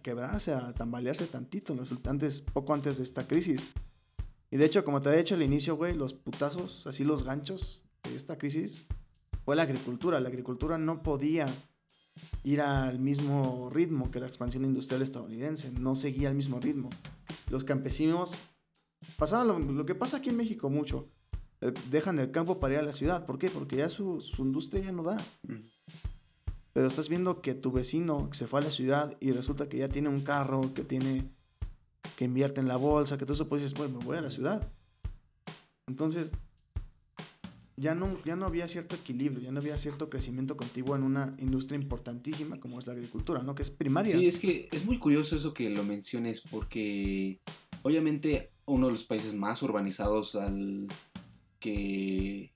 [0.01, 3.67] quebrarse, a tambalearse tantito en antes, poco antes de esta crisis.
[4.51, 7.85] Y de hecho, como te había dicho al inicio, güey, los putazos, así los ganchos
[8.03, 8.85] de esta crisis,
[9.45, 10.19] fue la agricultura.
[10.19, 11.45] La agricultura no podía
[12.43, 16.89] ir al mismo ritmo que la expansión industrial estadounidense, no seguía el mismo ritmo.
[17.49, 18.37] Los campesinos
[19.17, 21.07] pasaban lo, lo que pasa aquí en México mucho.
[21.61, 23.25] eh, Dejan el campo para ir a la ciudad.
[23.25, 23.49] ¿Por qué?
[23.49, 25.17] Porque ya su, su industria ya no da.
[26.73, 29.89] Pero estás viendo que tu vecino se fue a la ciudad y resulta que ya
[29.89, 31.29] tiene un carro, que tiene
[32.15, 34.29] que invierte en la bolsa, que todo eso, pues dices, pues me voy a la
[34.29, 34.71] ciudad.
[35.87, 36.31] Entonces,
[37.79, 41.33] ya no, ya no había cierto equilibrio, ya no había cierto crecimiento continuo en una
[41.39, 43.55] industria importantísima como es la agricultura, ¿no?
[43.55, 44.17] Que es primaria.
[44.17, 47.39] Sí, es que es muy curioso eso que lo menciones porque
[47.81, 50.87] obviamente uno de los países más urbanizados al
[51.59, 52.51] que,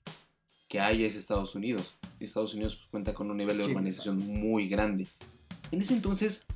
[0.74, 1.94] que hay es Estados Unidos.
[2.18, 3.70] Estados Unidos pues, cuenta con un nivel de Sí.
[3.70, 5.06] urbanización muy grande.
[5.70, 6.46] En ese entonces,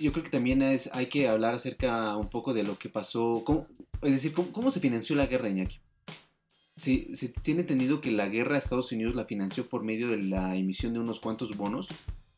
[0.00, 3.42] yo creo que también es, hay que hablar acerca un poco de lo que pasó,
[3.44, 3.66] cómo-
[4.00, 5.80] es decir, cómo, cómo se financió la guerra, Iñaki.
[6.76, 10.56] Se, se tiene entendido que la guerra Estados Unidos la financió por medio de la
[10.56, 11.88] emisión de unos cuantos bonos,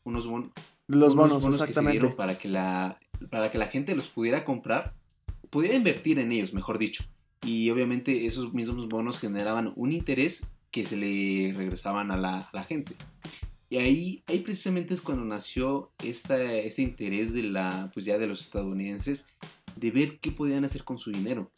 [0.03, 0.49] unos bonos
[0.87, 2.09] Los unos bonos, que se exactamente.
[2.09, 2.97] para que la
[3.31, 4.93] para que la gente los pudiera comprar,
[5.49, 7.05] pudiera invertir en ellos, mejor dicho.
[7.45, 12.49] Y obviamente esos mismos bonos generaban un interés que se le regresaban a la, a
[12.53, 12.95] la gente.
[13.69, 18.27] Y ahí, ahí precisamente es cuando nació esta, este interés de la, pues ya de
[18.27, 19.27] los estadounidenses
[19.75, 21.51] de ver qué podían hacer con su dinero.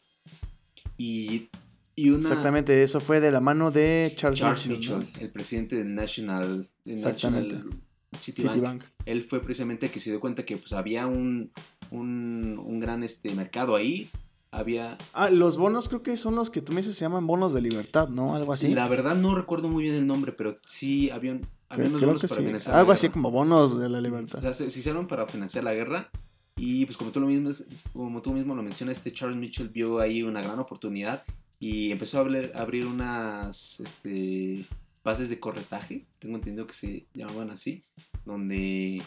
[0.96, 1.48] Y,
[1.94, 5.06] y una, Exactamente, eso fue de la mano de Charles, Charles Mitchell, ¿no?
[5.20, 7.54] El presidente de National, de Exactamente.
[7.54, 7.80] National
[8.20, 8.84] Citibank, Citibank.
[9.06, 11.52] él fue precisamente que se dio cuenta que pues había un,
[11.90, 14.08] un, un gran este, mercado ahí
[14.52, 14.98] había...
[15.12, 17.62] Ah, los bonos creo que son los que tú me dices se llaman bonos de
[17.62, 18.34] libertad, ¿no?
[18.34, 18.68] Algo así.
[18.74, 21.98] La verdad no recuerdo muy bien el nombre, pero sí había, un- había Creo, unos
[21.98, 22.46] creo bonos que para sí.
[22.46, 23.12] financiar la Algo así guerra.
[23.14, 24.40] como bonos de la O libertad.
[24.40, 26.10] sea, se, se hicieron para financiar la guerra
[26.56, 27.50] y pues como tú, lo mismo,
[27.92, 31.22] como tú mismo lo mencionas, este Charles Mitchell vio ahí una gran oportunidad
[31.58, 34.64] y empezó a abrir, a abrir unas este,
[35.04, 37.84] bases de corretaje, tengo entendido que se llamaban así,
[38.26, 39.02] donde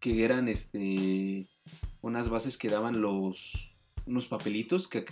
[0.00, 1.46] que eran este
[2.02, 3.72] unas bases que daban los
[4.06, 5.04] unos papelitos que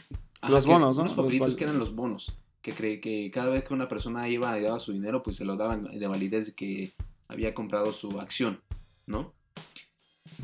[0.48, 1.02] Los que- bonos, ¿no?
[1.04, 4.26] unos Los papelitos que eran los bonos que cree que cada vez que una persona
[4.28, 6.92] iba y daba su dinero pues se lo daban de validez de que
[7.28, 8.60] había comprado su acción
[9.06, 9.32] no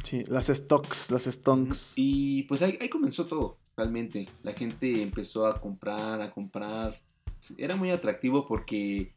[0.04, 1.94] Sí, las stocks, las stonks.
[1.96, 7.00] y pues ahí, ahí comenzó todo realmente la gente empezó a comprar a comprar
[7.56, 9.12] era muy atractivo porque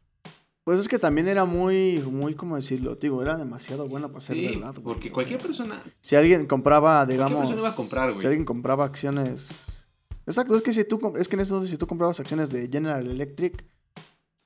[0.64, 2.96] Pues es que también era muy, muy, ¿cómo decirlo?
[2.96, 4.84] Digo, era demasiado bueno para ser sí, verdad, güey.
[4.84, 7.50] porque O cualquier sea, persona Si alguien compraba, digamos.
[7.50, 8.20] iba a comprar, güey.
[8.20, 9.88] Si alguien compraba acciones.
[10.26, 12.66] Exacto, es que si tú es que en ese entonces si tú comprabas acciones de
[12.68, 13.62] General Electric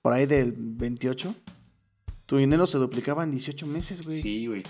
[0.03, 1.33] por ahí del 28,
[2.27, 4.21] tu dinero se duplicaba en 18 meses, güey.
[4.21, 4.65] sí güey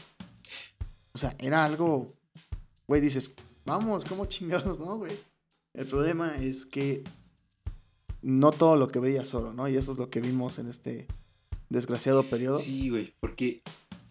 [1.13, 2.13] O sea, era algo.
[2.87, 3.33] Güey, dices,
[3.65, 5.13] vamos, ¿cómo chingados, no, güey?
[5.73, 7.05] El problema es que
[8.21, 9.67] no todo lo que brilla es oro, ¿no?
[9.67, 11.07] Y eso es lo que vimos en este
[11.69, 12.59] desgraciado periodo.
[12.59, 13.63] Sí, güey, porque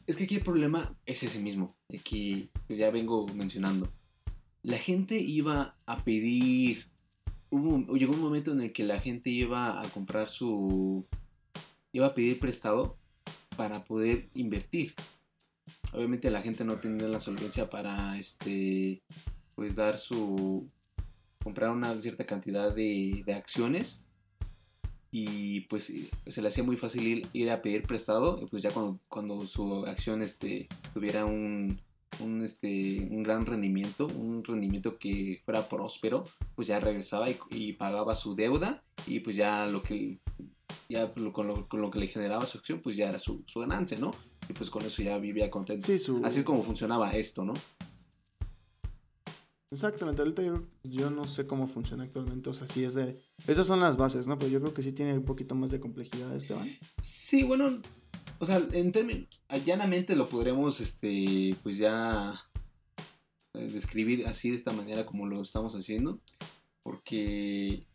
[0.05, 3.91] es que aquí el problema es ese mismo, que pues, ya vengo mencionando.
[4.63, 6.85] La gente iba a pedir,
[7.51, 11.05] llegó un momento en el que la gente iba a comprar su,
[11.91, 12.97] iba a pedir prestado
[13.55, 14.93] para poder invertir.
[15.93, 19.01] Obviamente la gente no tenía la solvencia para, este,
[19.55, 20.67] pues dar su,
[21.43, 24.06] comprar una cierta cantidad de acciones
[25.11, 25.91] y pues
[26.25, 29.85] se le hacía muy fácil ir, a pedir prestado y pues ya cuando, cuando su
[29.85, 31.79] acción este tuviera un,
[32.19, 37.73] un, este un gran rendimiento un rendimiento que fuera próspero pues ya regresaba y, y
[37.73, 40.19] pagaba su deuda y pues ya lo que
[40.89, 43.61] ya con, lo, con lo que le generaba su acción pues ya era su, su
[43.61, 44.11] ganancia no
[44.49, 45.85] y pues con eso ya vivía contento.
[45.85, 46.21] Sí, su...
[46.23, 47.53] así es como funcionaba esto no
[49.69, 50.43] Exactamente, ahorita
[50.83, 53.21] yo, no sé cómo funciona actualmente, o sea, sí es de...
[53.47, 54.39] Esas son las bases, ¿no?
[54.39, 56.69] Pero yo creo que sí tiene un poquito más de complejidad, Esteban.
[57.01, 57.81] Sí, bueno,
[58.39, 59.27] o sea, en términos,
[59.65, 62.41] llanamente lo podremos, este, pues ya
[63.55, 66.21] eh, describir así de esta manera como lo estamos haciendo,
[66.81, 67.85] porque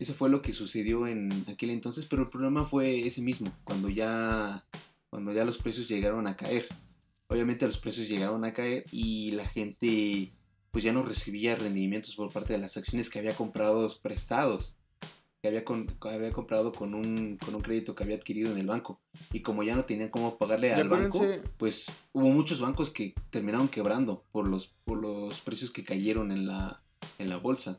[0.00, 3.88] eso fue lo que sucedió en aquel entonces, pero el problema fue ese mismo, cuando
[3.88, 4.66] ya,
[5.10, 6.66] cuando ya los precios llegaron a caer.
[7.28, 10.32] Obviamente los precios llegaron a caer y la gente
[10.74, 14.76] pues ya no recibía rendimientos por parte de las acciones que había comprado prestados
[15.40, 18.56] que había, con- que había comprado con un, con un crédito que había adquirido en
[18.58, 18.98] el banco.
[19.30, 21.18] Y como ya no tenían cómo pagarle al banco,
[21.58, 26.46] pues hubo muchos bancos que terminaron quebrando por los, por los precios que cayeron en
[26.46, 26.82] la,
[27.18, 27.78] en la bolsa.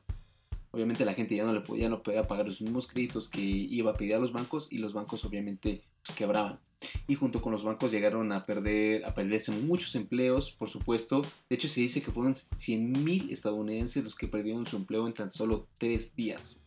[0.71, 3.91] Obviamente la gente ya no, le podía, no podía pagar los mismos créditos que iba
[3.91, 6.59] a pedir a los bancos y los bancos obviamente pues, quebraban.
[7.07, 11.21] Y junto con los bancos llegaron a perder a perderse muchos empleos, por supuesto.
[11.49, 15.31] De hecho se dice que fueron 100.000 estadounidenses los que perdieron su empleo en tan
[15.31, 16.57] solo tres días.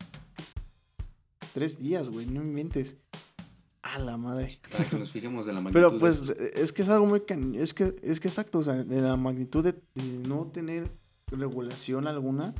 [1.53, 2.99] tres días, güey, no inventes.
[3.83, 4.61] A la madre.
[4.71, 5.81] Para que nos fijemos de la magnitud.
[5.81, 6.25] Pero pues
[6.55, 7.55] es que es algo muy cañón.
[7.55, 10.89] Es que, es que exacto, o sea, de la magnitud de, de no tener
[11.31, 12.55] regulación alguna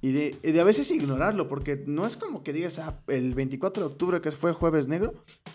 [0.00, 3.34] y de, y de a veces ignorarlo, porque no es como que digas, ah, el
[3.34, 5.12] 24 de octubre que fue jueves negro,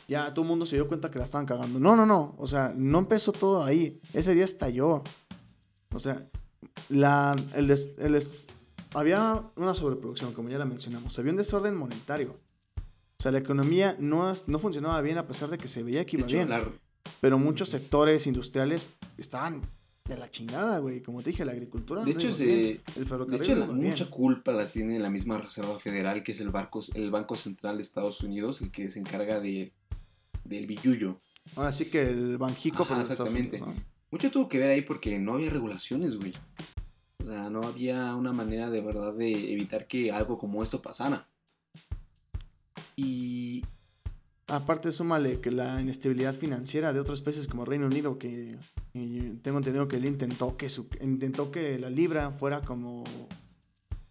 [0.08, 1.79] ya todo el mundo se dio cuenta que la estaban cagando.
[1.79, 4.01] No, no, no, o sea, no empezó todo ahí.
[4.13, 5.01] Ese día estalló.
[5.93, 6.27] O sea,
[6.89, 8.47] la, el des- el des-
[8.93, 11.17] había una sobreproducción, como ya la mencionamos.
[11.19, 12.38] Había un desorden monetario.
[12.75, 16.17] O sea, la economía no, no funcionaba bien a pesar de que se veía que
[16.17, 16.49] iba bien.
[17.21, 18.86] Pero muchos sectores industriales
[19.17, 19.62] estaban
[20.05, 21.01] de la chingada, güey.
[21.01, 22.03] Como te dije, la agricultura.
[22.03, 23.41] de no hecho, bien, El de ferrocarril.
[23.41, 23.89] hecho, no la- iba bien.
[23.89, 27.77] mucha culpa la tiene la misma Reserva Federal, que es el, barco, el Banco Central
[27.77, 29.71] de Estados Unidos, el que se encarga de,
[30.43, 31.17] del billullo.
[31.55, 33.61] Ahora sí que el Banjico, Ajá, pero de exactamente.
[33.61, 33.83] Unidos, ¿no?
[34.11, 36.33] Mucho tuvo que ver ahí porque no había regulaciones, güey.
[37.23, 41.27] O sea, no había una manera de verdad de evitar que algo como esto pasara.
[42.95, 43.63] Y
[44.47, 48.58] Aparte, súmale que la inestabilidad financiera de otros países como Reino Unido, que
[49.41, 53.03] tengo entendido que él intentó que su, intentó que la libra fuera como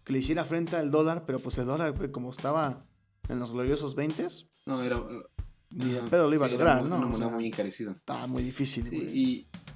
[0.03, 2.79] que le hiciera frente al dólar, pero pues el dólar como estaba
[3.29, 4.27] en los gloriosos 20
[4.65, 5.01] no, era...
[5.69, 6.87] ni de pedo lo iba sí, a lograr, ¿no?
[6.87, 7.91] Una O moneda sea, muy encarecida.
[7.91, 8.95] estaba muy difícil, Sí,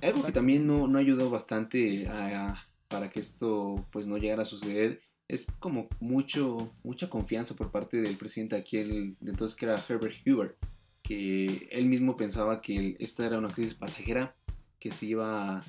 [0.02, 4.18] y algo que también no, no ayudó bastante a- a- para que esto pues no
[4.18, 9.32] llegara a suceder es como mucho mucha confianza por parte del presidente aquí el, de
[9.32, 10.56] entonces que era Herbert Hoover
[11.04, 14.36] que él mismo pensaba que esta era una crisis pasajera
[14.80, 15.62] que se iba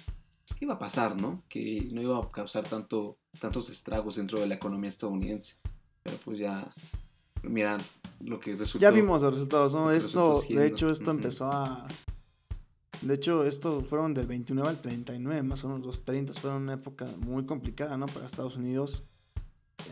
[0.47, 4.40] pues, que iba a pasar no que no iba a causar tanto tantos estragos dentro
[4.40, 5.57] de la economía estadounidense.
[6.03, 6.73] Pero pues ya,
[7.42, 7.77] mira
[8.21, 8.79] lo que resultó.
[8.79, 9.90] Ya vimos los resultados, ¿no?
[9.90, 11.87] Esto, de hecho, esto empezó a...
[13.03, 16.75] De hecho, esto fueron del 29 al 39, más o menos los 30 fueron una
[16.75, 18.07] época muy complicada, ¿no?
[18.07, 19.05] Para Estados Unidos.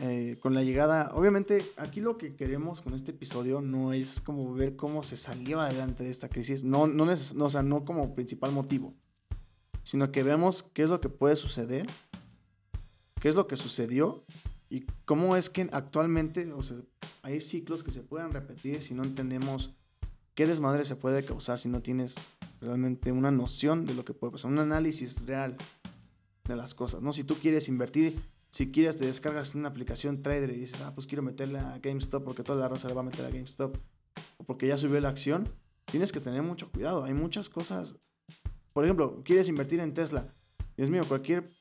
[0.01, 4.53] Eh, con la llegada, obviamente, aquí lo que queremos con este episodio no es como
[4.53, 7.83] ver cómo se salió adelante de esta crisis, no, no, neces- no, o sea, no
[7.83, 8.93] como principal motivo,
[9.83, 11.87] sino que vemos qué es lo que puede suceder,
[13.19, 14.23] qué es lo que sucedió
[14.69, 16.77] y cómo es que actualmente, o sea,
[17.23, 19.73] hay ciclos que se pueden repetir si no entendemos
[20.35, 22.27] qué desmadre se puede causar si no tienes
[22.61, 25.55] realmente una noción de lo que puede pasar, un análisis real
[26.43, 27.13] de las cosas, ¿no?
[27.13, 31.07] Si tú quieres invertir, si quieres te descargas una aplicación trader y dices, ah, pues
[31.07, 33.75] quiero meterle a GameStop porque toda la raza le va a meter a GameStop
[34.37, 35.47] o porque ya subió la acción,
[35.85, 37.03] tienes que tener mucho cuidado.
[37.03, 37.97] Hay muchas cosas.
[38.73, 40.33] Por ejemplo, quieres invertir en Tesla.
[40.75, 41.51] Dios mío, cualquier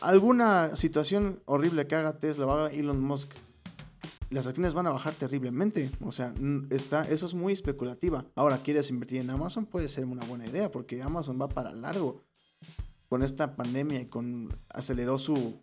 [0.00, 3.32] alguna situación horrible que haga Tesla o haga Elon Musk,
[4.30, 5.90] las acciones van a bajar terriblemente.
[6.04, 6.34] O sea,
[6.70, 8.26] está, eso es muy especulativa.
[8.34, 9.66] Ahora, ¿quieres invertir en Amazon?
[9.66, 12.24] Puede ser una buena idea porque Amazon va para largo.
[13.08, 15.62] Con esta pandemia y con aceleró su,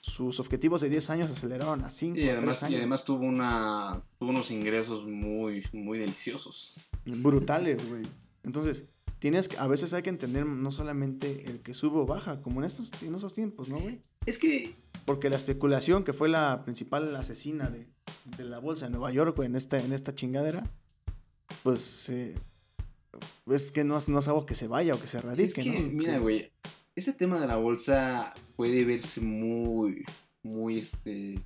[0.00, 2.72] sus objetivos de 10 años aceleraron a 5, Y a 3 además, años.
[2.72, 6.78] y además tuvo, una, tuvo unos ingresos muy, muy deliciosos.
[7.06, 8.02] brutales, güey.
[8.42, 8.84] Entonces,
[9.18, 12.60] tienes que, a veces hay que entender no solamente el que sube o baja, como
[12.60, 14.00] en estos, en esos tiempos, ¿no, güey?
[14.26, 14.74] Es que
[15.06, 17.86] Porque la especulación, que fue la principal asesina de,
[18.36, 20.68] de la bolsa de Nueva York, güey, en esta, en esta chingadera,
[21.62, 22.34] pues eh,
[23.46, 25.62] es que no, es- no es algo que se vaya o que se Es radique,
[25.62, 25.88] que, ¿no?
[25.90, 26.50] mira, güey,
[26.94, 30.04] este tema de la bolsa puede verse muy,
[30.42, 31.40] muy, este,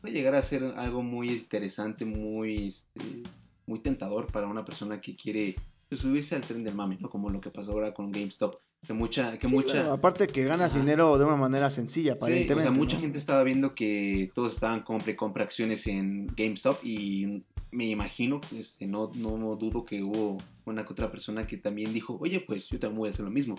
[0.00, 3.22] puede llegar a ser algo muy interesante, muy, este,
[3.66, 5.56] muy tentador para una persona que quiere
[5.88, 7.10] pues, subirse al tren del mame, ¿no?
[7.10, 8.56] Como lo que pasó ahora con GameStop,
[8.86, 12.18] que mucha, que Sí, mucha, claro, aparte que ganas dinero de una manera sencilla, Sí,
[12.20, 12.62] o aparentemente.
[12.62, 17.42] sea, mucha gente estaba viendo que todos estaban compra y compra acciones en GameStop y
[17.72, 22.16] me imagino, este, no, no dudo que hubo una que otra persona que también dijo,
[22.20, 23.56] oye, pues yo también voy a hacer lo mismo.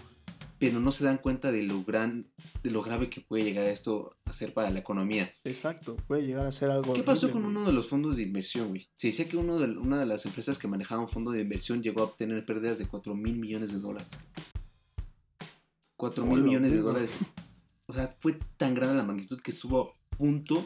[0.61, 2.27] Pero no se dan cuenta de lo gran,
[2.61, 5.33] de lo grave que puede llegar esto a ser para la economía.
[5.43, 6.93] Exacto, puede llegar a ser algo.
[6.93, 8.87] ¿Qué pasó horrible, con uno de los fondos de inversión, güey?
[8.93, 11.81] Se decía que uno de, una de las empresas que manejaba un fondo de inversión
[11.81, 14.07] llegó a obtener pérdidas de 4 mil millones de dólares.
[15.97, 17.17] 4 mil millones de dólares.
[17.87, 20.63] O sea, fue tan grande la magnitud que estuvo a punto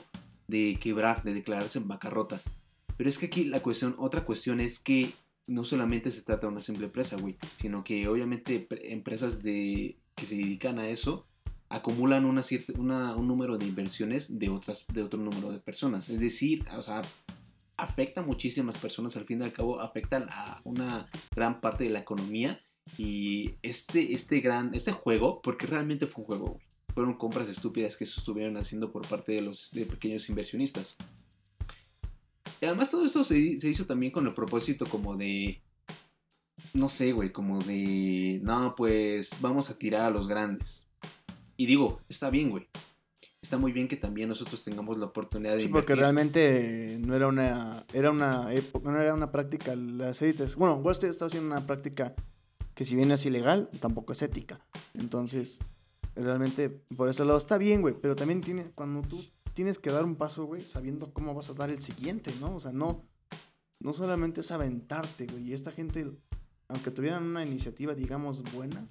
[0.50, 2.42] de quebrar, de declararse en bancarrota.
[2.98, 5.14] Pero es que aquí la cuestión, otra cuestión es que
[5.48, 9.98] no solamente se trata de una simple empresa, güey, sino que obviamente pre- empresas de,
[10.16, 11.26] que se dedican a eso
[11.70, 16.10] acumulan una cierta, un número de inversiones de, otras, de otro número de personas.
[16.10, 17.02] Es decir, o sea,
[17.76, 21.90] afecta a muchísimas personas, al fin y al cabo afecta a una gran parte de
[21.90, 22.60] la economía
[22.98, 26.60] y este, este gran, este juego, porque realmente fue un juego,
[26.94, 30.96] fueron compras estúpidas que se estuvieron haciendo por parte de los de pequeños inversionistas.
[32.66, 35.62] Y además todo esto se, se hizo también con el propósito como de,
[36.74, 40.88] no sé, güey, como de, no, pues vamos a tirar a los grandes.
[41.58, 42.68] Y digo, está bien, güey.
[43.40, 47.28] Está muy bien que también nosotros tengamos la oportunidad de Sí, porque realmente no era
[47.28, 51.56] una, era una época, no era una práctica, las élites, bueno, Wall Street está haciendo
[51.56, 52.16] una práctica
[52.74, 54.66] que si bien es ilegal, tampoco es ética.
[54.96, 55.60] Entonces,
[56.16, 59.24] realmente, por ese lado está bien, güey, pero también tiene, cuando tú
[59.56, 62.56] tienes que dar un paso, güey, sabiendo cómo vas a dar el siguiente, ¿no?
[62.56, 63.02] O sea, no,
[63.80, 66.12] no solamente es aventarte, güey, y esta gente,
[66.68, 68.86] aunque tuvieran una iniciativa, digamos, buena,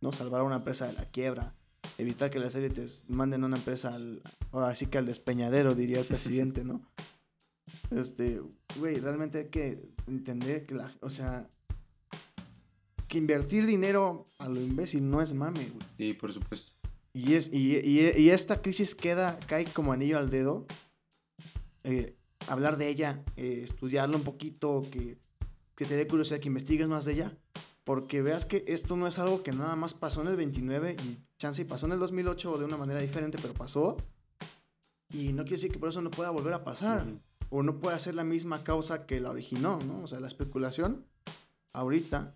[0.00, 0.12] ¿no?
[0.12, 1.54] Salvar a una empresa de la quiebra,
[1.98, 6.06] evitar que las élites manden una empresa al, ahora sí que al despeñadero, diría el
[6.06, 6.80] presidente, ¿no?
[7.90, 8.40] Este,
[8.78, 11.48] güey, realmente hay que entender que la, o sea,
[13.08, 15.86] que invertir dinero a lo imbécil no es mame, güey.
[15.96, 16.79] Sí, por supuesto.
[17.12, 20.66] Y, es, y, y- y esta crisis queda, cae como anillo al dedo.
[21.84, 22.14] Eh,
[22.48, 25.18] hablar de ella, eh, estudiarla un poquito, que,
[25.74, 27.36] que te dé curiosidad, que investigues más de ella.
[27.84, 31.18] Porque veas que esto no es algo que nada más pasó en el 29 y
[31.38, 33.96] chance y pasó en el 2008 de una manera diferente, pero pasó.
[35.12, 37.04] Y no quiere decir que por eso no pueda volver a pasar.
[37.48, 40.02] O no pueda ser la misma causa que la originó, ¿no?
[40.02, 41.04] O sea, la especulación
[41.72, 42.34] ahorita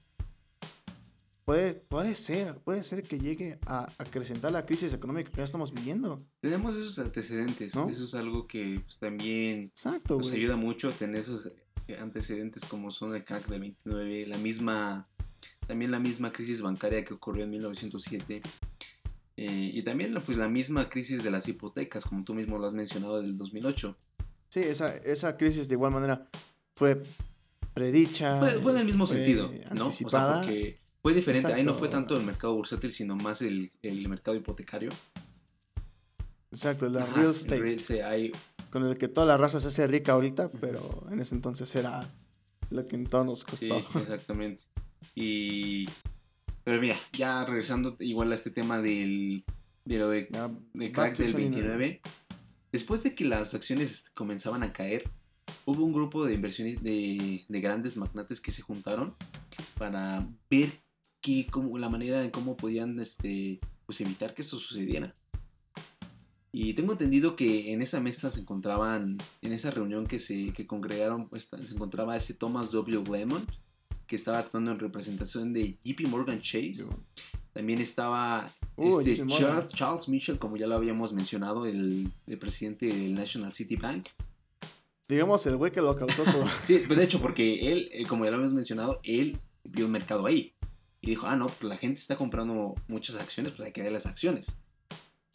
[1.45, 5.73] puede, puede ser, puede ser que llegue a acrecentar la crisis económica que ya estamos
[5.73, 6.19] viviendo.
[6.41, 7.75] Tenemos esos antecedentes.
[7.75, 7.89] ¿No?
[7.89, 11.47] Eso es algo que pues, también Exacto, nos ayuda mucho a tener esos
[11.89, 15.07] eh, antecedentes como son el crack del 29, la misma,
[15.67, 18.41] también la misma crisis bancaria que ocurrió en 1907.
[19.37, 22.67] eh, y también la- pues, la misma crisis de las hipotecas, como tú mismo lo
[22.69, 23.97] has mencionado, del 2008.
[24.49, 26.29] Sí, esa, esa crisis de igual manera
[26.77, 27.03] fue
[27.75, 28.39] predicha.
[28.39, 29.89] Fue, fue en el mismo sentido, ¿no?
[29.89, 31.53] O sea, porque fue diferente.
[31.53, 34.89] Ahí no fue tanto el mercado bursátil, sino más el, el mercado hipotecario.
[36.51, 37.61] Exacto, la Ajá, real estate.
[37.61, 38.33] real estate, hay-
[38.71, 42.09] Con el que toda la raza se hace rica ahorita, pero en ese entonces era
[42.71, 43.77] lo que en todos nos Sí, costó.
[44.01, 44.65] exactamente.
[45.15, 45.87] Y.
[46.65, 49.45] Pero mira, ya regresando igual a este tema del.
[49.85, 51.77] De lo de, Ya, de back crack del 29.
[51.77, 52.01] 29.
[52.73, 55.05] Después de que las acciones comenzaban a caer,
[55.67, 59.15] hubo un grupo de inversiones de, de grandes magnates que se juntaron
[59.77, 60.73] para ver
[61.51, 65.15] cómo, la manera en cómo podían este, pues evitar que esto sucediera.
[66.53, 70.67] Y tengo entendido que en esa mesa se encontraban, en esa reunión que se que
[70.67, 73.03] congregaron, pues, se encontraba ese Thomas W.
[73.11, 73.45] Lemon,
[74.07, 76.87] que estaba actuando en representación de JP Morgan Chase.
[77.53, 79.25] También estaba Uh, este.
[79.27, 84.09] Charles, Charles Mitchell, como ya lo habíamos mencionado, el, el presidente del National City Bank.
[85.09, 86.45] Digamos, el güey que lo causó todo.
[86.67, 89.93] Sí, pues de hecho, porque él, eh, como ya lo habíamos mencionado, él vio un
[89.93, 90.53] mercado ahí.
[91.05, 93.93] Y dijo, ah, no, pues la gente está comprando muchas acciones, pues hay que darle
[93.99, 94.57] las acciones.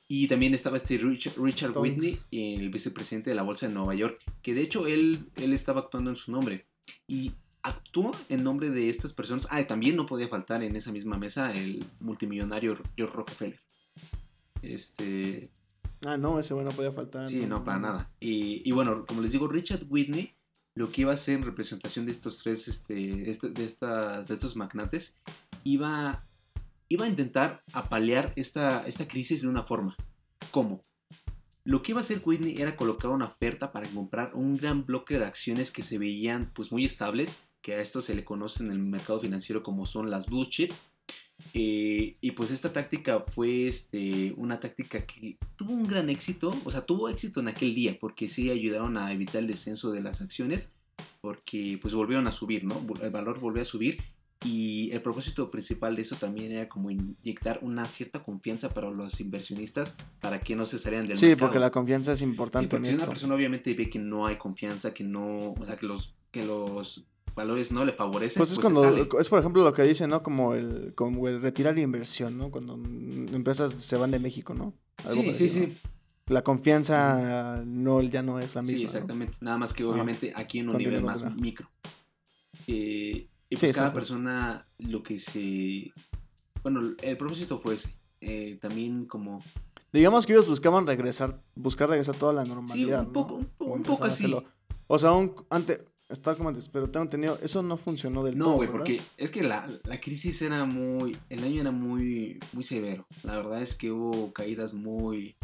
[0.08, 1.78] Y también estaba este Richard, Richard.
[1.78, 5.82] Whitney, el vicepresidente de la Bolsa de Nueva York, que de hecho él, él estaba
[5.82, 6.66] actuando en su nombre.
[7.08, 9.46] Y actuó en nombre de estas personas.
[9.52, 13.60] Ah, y también no podía faltar en esa misma mesa el multimillonario George Rockefeller.
[14.64, 15.52] Este,
[16.06, 17.28] Ah, no, ese güey no podía faltar.
[17.28, 18.12] Sí, no, para nada.
[18.20, 20.34] Y, y bueno, como les digo, Richard Whitney
[20.76, 24.34] lo que iba a hacer en representación de estos tres, este, este- de, estas, de
[24.34, 25.18] estos magnates,
[25.64, 26.26] iba,
[26.88, 29.96] iba a intentar apalear esta, esta crisis de una forma.
[30.52, 30.82] ¿Cómo?
[31.64, 35.20] Lo que iba a hacer Whitney era colocar una oferta para comprar un gran bloque
[35.20, 38.72] de acciones que se veían pues muy estables, que a esto se le conoce en
[38.72, 40.72] el mercado financiero como son las blue chip.
[41.54, 46.72] Eh, y pues esta táctica fue este, una táctica que tuvo un gran éxito, o
[46.72, 50.22] sea, tuvo éxito en aquel día porque sí ayudaron a evitar el descenso de las
[50.22, 50.74] acciones
[51.22, 52.86] porque pues volvieron a subir, ¿no?
[53.02, 54.02] El valor volvió a subir
[54.46, 59.20] y el propósito principal de eso también era como inyectar una cierta confianza para los
[59.20, 61.48] inversionistas para que no se salieran del Sí, mercado.
[61.48, 64.26] porque la confianza es Sí, importante porque en si una persona obviamente ve que no
[64.28, 67.04] hay confianza, que no, o sea, que los, que los
[67.36, 70.24] valores no le favorecen, Pues es se cuando, es por ejemplo lo que dicen, ¿no?
[70.24, 72.50] Como el, como el retirar inversión, ¿no?
[72.50, 72.76] Cuando
[73.36, 74.74] empresas se van de México, ¿no?
[75.06, 75.60] Algo Sí, sí, sí.
[75.62, 76.34] ¿no?
[76.34, 78.78] La confianza no, ya no es la misma.
[78.78, 78.90] Sí, ¿no?
[78.90, 79.34] exactamente.
[79.42, 81.70] Nada más que obviamente aquí en un nivel más micro.
[82.68, 83.94] Eh, y Sí, pues cada exacto.
[83.94, 85.92] persona lo que se...
[86.62, 87.90] Bueno, el propósito fue ese.
[88.22, 89.42] Eh, también como...
[89.92, 93.66] Digamos que ellos buscaban regresar, buscar regresar toda la Sí, normalidad, un poco, ¿no?
[93.66, 94.32] un, po- poco así.
[94.88, 98.46] O sea, un, antes, está como antes, pero tengo entendido, eso no funcionó del No,
[98.46, 98.80] todo, güey, ¿verdad?
[98.86, 101.18] porque es que la, la crisis era muy...
[101.30, 103.08] El año era muy, muy severo.
[103.24, 105.36] La verdad es que hubo caídas muy,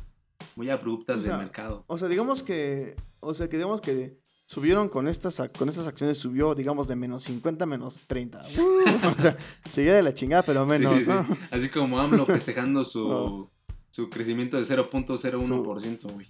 [0.55, 1.83] muy abruptas O sea, del mercado.
[1.87, 5.87] O sea, digamos que, o sea, que digamos que subieron con estas, ac- con estas
[5.87, 8.45] acciones, subió, digamos, de menos 50 a menos 30.
[8.57, 9.37] Uh, o sea,
[9.67, 11.23] seguía de la chingada, pero menos, Sí, sí, ¿no?
[11.25, 11.33] sí.
[11.51, 13.51] Así como AMLO festejando su, No.
[13.91, 16.27] su crecimiento de 0.01%, güey.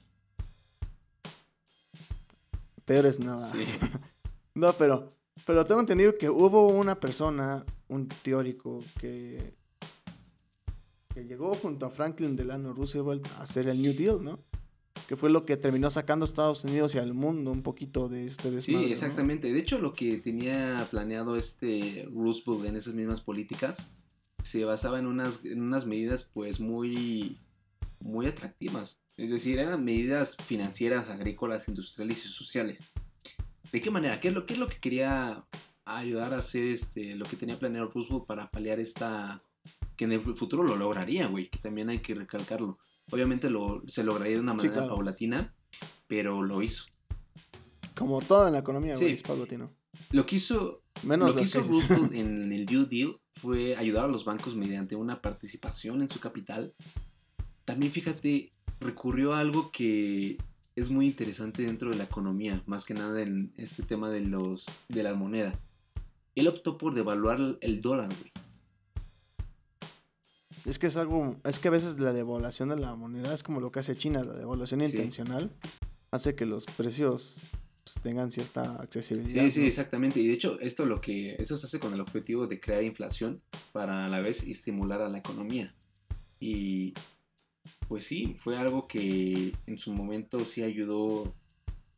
[2.86, 3.52] Peor es nada.
[3.52, 3.66] Sí.
[4.58, 5.10] No, pero,
[5.46, 9.54] pero tengo entendido que hubo una persona, un teórico, que,
[11.14, 14.40] que llegó junto a Franklin Delano Roosevelt a hacer el New Deal, ¿no?
[15.08, 18.26] Que fue lo que terminó sacando a Estados Unidos y al mundo un poquito de
[18.26, 18.88] este Sí, desmadre.
[18.88, 18.94] ¿no?
[18.94, 19.54] exactamente.
[19.54, 23.88] De hecho, lo que tenía planeado este Roosevelt en esas mismas políticas
[24.44, 27.38] se basaba en unas, en unas medidas pues muy,
[28.00, 28.98] muy atractivas.
[29.18, 32.82] Es decir, eran medidas financieras, agrícolas, industriales y sociales.
[33.72, 34.20] ¿De qué manera?
[34.20, 35.46] ¿Qué es lo, qué es lo que quería
[35.86, 39.40] ayudar a hacer este, lo que tenía planeado Roosevelt para paliar esta...
[39.96, 42.78] que en el futuro lo lograría, güey, que también hay que recalcarlo.
[43.12, 44.96] Obviamente lo, se lograría de una Sí, manera claro.
[44.96, 45.54] paulatina,
[46.08, 46.86] pero lo hizo.
[47.96, 49.14] Como todo en la economía, güey, Sí.
[49.14, 49.70] es paulatino.
[50.12, 51.60] Lo que hizo Menos lo que hizo.
[51.62, 56.20] Roosevelt en el New Deal fue ayudar a los bancos mediante una participación en su
[56.20, 56.74] capital.
[57.64, 60.38] También fíjate, recurrió a algo que
[60.76, 64.66] es muy interesante dentro de la economía, más que nada en este tema de los
[64.90, 65.58] de la moneda.
[66.36, 68.32] Él optó por devaluar el- el dólar, güey.
[70.66, 73.60] Es que es algo, es que a veces la devaluación de la moneda es como
[73.60, 74.88] lo que hace China, la devaluación Sí.
[74.88, 75.52] intencional
[76.12, 77.50] hace que los precios
[77.84, 79.44] pues, tengan cierta accesibilidad.
[79.46, 79.68] Sí, sí, ¿no?
[79.68, 80.20] exactamente.
[80.20, 83.42] Y de hecho, esto lo que eso se hace con el objetivo de crear inflación
[83.74, 85.76] para a la vez estimular a la economía.
[86.40, 86.94] Y
[87.88, 91.34] pues sí, fue algo que en su momento sí ayudó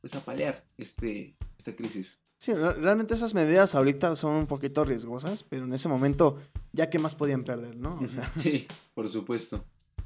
[0.01, 2.19] pues a paliar este esta crisis.
[2.47, 6.37] Sí, re- realmente esas medidas ahorita son un poquito riesgosas, pero en ese momento
[6.71, 7.99] ya que más podían perder, ¿no?
[7.99, 9.65] O sea, Sí, por supuesto.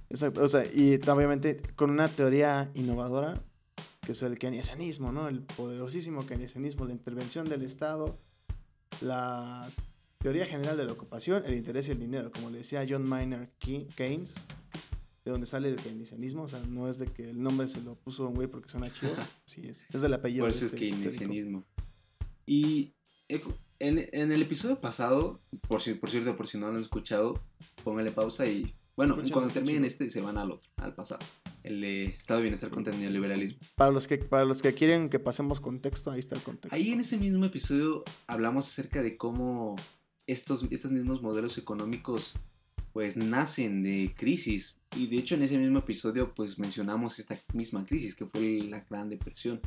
[0.09, 3.39] exacto, o sea, y obviamente con una teoría innovadora,
[4.01, 5.27] que es el keynesianismo, ¿no?
[5.27, 8.17] El poderosísimo keynesianismo, la intervención del Estado,
[9.01, 9.69] la
[10.17, 13.49] teoría general de la ocupación, el interés y el dinero, como le decía John Maynard
[13.59, 14.33] Key- Keynes,
[15.25, 17.93] de donde sale el keynesianismo, o sea, no es de que el nombre se lo
[17.93, 19.13] puso un güey porque suena chido,
[19.45, 20.45] sí es, es del apellido.
[20.45, 20.89] Por de eso es este
[21.19, 21.63] teórico.
[22.45, 22.93] Y
[23.29, 23.41] eh,
[23.79, 27.41] en, en el episodio pasado, por, si, por cierto, por si no lo han escuchado,
[27.83, 31.19] póngale pausa y, bueno, cuando terminen este se van al otro, al pasado.
[31.63, 32.75] El Estado de Bienestar Sí.
[32.75, 33.59] contra el neoliberalismo.
[33.75, 36.75] Para los que para los que quieren que pasemos contexto, ahí está el contexto.
[36.75, 39.75] Ahí en ese mismo episodio hablamos acerca de cómo
[40.27, 42.33] estos, estos mismos modelos económicos
[42.93, 47.85] pues nacen de crisis y de hecho en ese mismo episodio pues mencionamos esta misma
[47.85, 49.61] crisis que fue la Gran Depresión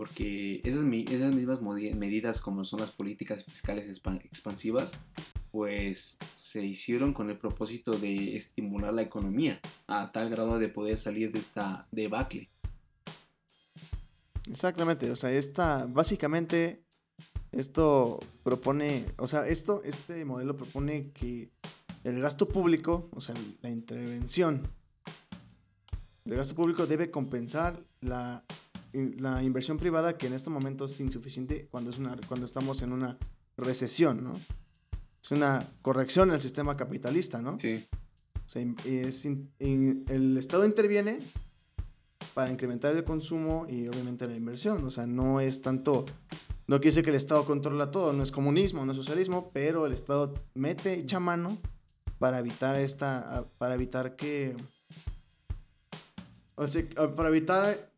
[0.00, 4.92] porque esas, mi- esas mismas medidas como son las políticas fiscales expan- expansivas
[5.52, 10.96] pues se hicieron con el propósito de estimular la economía a tal grado de poder
[10.96, 12.48] salir de esta debacle.
[14.48, 16.82] Exactamente, o sea, esta, básicamente,
[17.52, 21.50] esto propone, o sea, esto, este modelo propone que
[22.04, 24.62] el gasto público, o sea, la intervención
[26.24, 28.42] del gasto público debe compensar la,
[28.92, 32.92] la inversión privada que en este momento es insuficiente cuando, es una, cuando estamos en
[32.92, 33.16] una
[33.56, 34.34] recesión, ¿no?
[35.22, 37.58] Es una corrección al sistema capitalista, ¿no?
[37.58, 37.86] Sí.
[38.34, 41.20] O sea, es el Estado interviene
[42.34, 44.84] para incrementar el consumo y obviamente la inversión.
[44.84, 46.06] O sea, no es tanto...
[46.66, 49.86] No quiere decir que el Estado controla todo, no es comunismo, no es socialismo, pero
[49.86, 51.58] el Estado mete, echa mano
[52.18, 53.46] para evitar esta...
[53.58, 54.56] para evitar que...
[56.54, 56.84] O sea,
[57.14, 57.89] para evitar...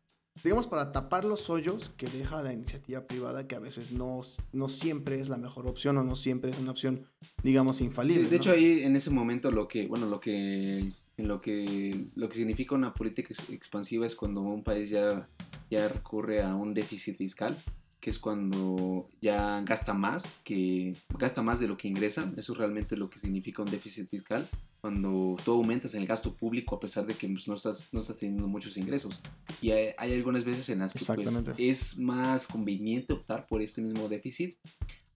[0.43, 4.21] Digamos, para tapar los hoyos que deja la iniciativa privada, que a veces no,
[4.51, 7.05] no siempre es la mejor opción o no siempre es una opción,
[7.43, 8.23] digamos, infalible.
[8.23, 8.41] Sí, de ¿no?
[8.41, 10.79] hecho ahí en ese momento lo que, bueno, lo que,
[11.17, 15.29] en lo que, lo que significa una política ex- expansiva es cuando un país ya,
[15.69, 17.55] ya recurre a un déficit fiscal,
[18.03, 22.57] que es cuando ya gasta más, que gasta más de lo que ingresa, eso es
[22.57, 24.45] realmente lo que significa un déficit fiscal,
[24.81, 28.01] cuando tú aumentas en el gasto público a pesar de que pues, no, estás, no
[28.01, 29.21] estás teniendo muchos ingresos.
[29.61, 33.79] Y hay, hay algunas veces en las que pues, es más conveniente optar por este
[33.79, 34.53] mismo déficit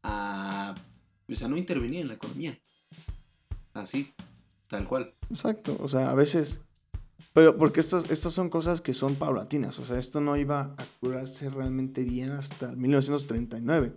[0.01, 0.73] a,
[1.25, 2.57] pues, a no intervenir en la economía.
[3.73, 4.13] Así,
[4.69, 5.13] tal cual.
[5.29, 6.61] Exacto, o sea, a veces...
[7.33, 10.85] Pero porque estas, estas son cosas que son paulatinas, o sea, esto no iba a
[10.99, 13.93] curarse realmente bien hasta 1939.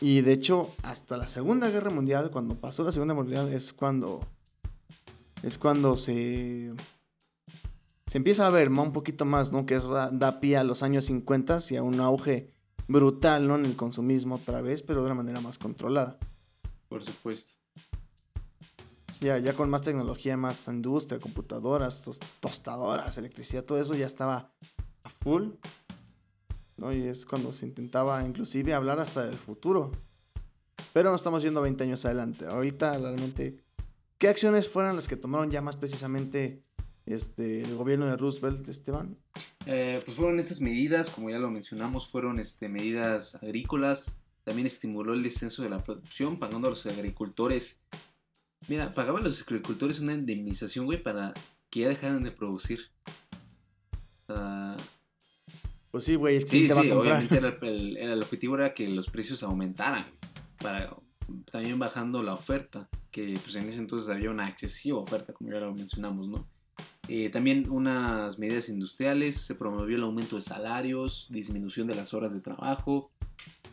[0.00, 3.72] Y de hecho, hasta la Segunda Guerra Mundial, cuando pasó la Segunda Guerra Mundial, es
[3.72, 4.20] cuando...
[5.42, 6.74] Es cuando se...
[8.06, 8.82] Se empieza a ver ¿no?
[8.82, 9.66] un poquito más, ¿no?
[9.66, 9.80] Que
[10.12, 12.52] da pie a los años 50 y a un auge
[12.86, 13.56] brutal, ¿no?
[13.56, 16.18] En el consumismo otra vez, pero de una manera más controlada.
[16.88, 17.55] Por supuesto.
[19.20, 24.52] Ya, ya con más tecnología, más industria, computadoras, tos- tostadoras, electricidad, todo eso ya estaba
[25.02, 25.48] a full.
[26.76, 26.92] ¿no?
[26.92, 29.90] Y es cuando se intentaba inclusive hablar hasta del futuro.
[30.92, 32.46] Pero nos estamos yendo 20 años adelante.
[32.46, 33.56] Ahorita realmente,
[34.18, 36.62] ¿qué acciones fueron las que tomaron ya más precisamente
[37.06, 39.16] este, el gobierno de Roosevelt, Esteban?
[39.64, 44.16] Eh, pues fueron estas medidas, como ya lo mencionamos, fueron este, medidas agrícolas.
[44.44, 47.80] También estimuló el descenso de la producción, pagando a los agricultores.
[48.68, 51.32] Mira, pagaban a los agricultores una indemnización, güey, para
[51.70, 52.80] que ya dejaran de producir.
[54.26, 54.76] Sea,
[55.90, 57.12] Pues sí, güey, es que Sí, te va sí, a comprar.
[57.22, 57.36] obviamente
[58.00, 60.04] era el, objetivo era que los precios aumentaran
[60.58, 60.96] para
[61.50, 65.58] también bajando la oferta, que pues en ese entonces había una excesiva oferta, como ya
[65.58, 66.46] lo mencionamos, ¿no?
[67.08, 72.32] Eh, también unas medidas industriales, se promovió el aumento de salarios, disminución de las horas
[72.32, 73.12] de trabajo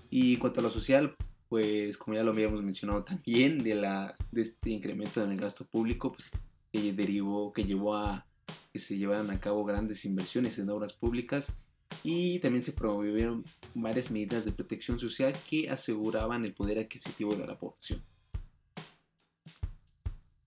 [0.09, 1.15] y en cuanto a lo social,
[1.53, 5.65] pues como ya lo habíamos mencionado también, de, la, de este incremento en el gasto
[5.65, 6.31] público, pues
[6.71, 8.25] que derivó, que llevó a
[8.71, 11.53] que se llevaran a cabo grandes inversiones en obras públicas
[12.03, 13.43] y también se promovieron
[13.75, 18.03] varias medidas de protección social que aseguraban el poder adquisitivo de la población.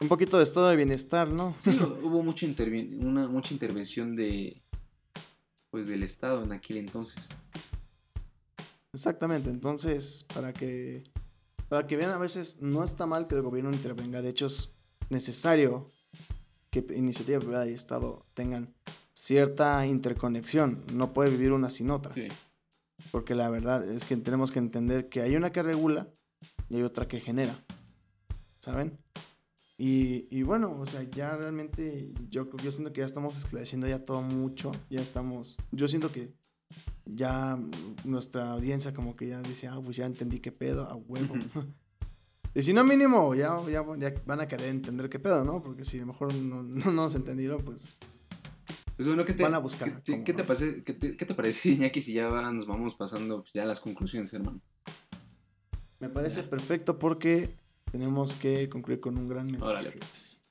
[0.01, 1.55] Un poquito de estado de bienestar, ¿no?
[1.63, 1.71] Sí,
[2.03, 2.49] hubo mucha,
[2.99, 4.61] una, mucha intervención de,
[5.71, 7.29] pues, del Estado en aquel entonces.
[8.97, 11.05] Exactamente, entonces para que
[11.69, 14.73] para que vean a veces no está mal que el gobierno intervenga, de hecho es
[15.11, 15.85] necesario
[16.71, 18.75] que iniciativa privada y Estado tengan
[19.13, 22.29] cierta interconexión, no puede vivir una sin otra, Sí,
[23.11, 26.09] porque la verdad es que tenemos que entender que hay una que regula
[26.71, 27.55] y hay otra que genera,
[28.61, 28.99] ¿saben?
[29.77, 34.03] Y, y bueno, o sea, ya realmente yo, yo siento que ya estamos esclareciendo ya
[34.03, 36.33] todo mucho, ya estamos, yo siento que
[37.07, 37.59] ya
[38.05, 41.35] nuestra audiencia como que ya dice, ah, pues ya entendí qué pedo, a huevo.
[42.55, 45.63] y si no mínimo, ya, ya, ya van a querer entender qué pedo, ¿no?
[45.63, 47.99] Porque si a lo mejor no, no nos entendieron, pues
[48.97, 51.69] Pues bueno, ¿qué te, Van a buscar ¿qué, te, parece, qué, te, qué te parece,
[51.71, 54.61] Iñaki, si ya nos vamos pasando ya las conclusiones, hermano?
[55.99, 57.57] me parece perfecto porque
[57.91, 59.73] tenemos que concluir con un gran mensaje.
[59.73, 60.43] Órale, pues.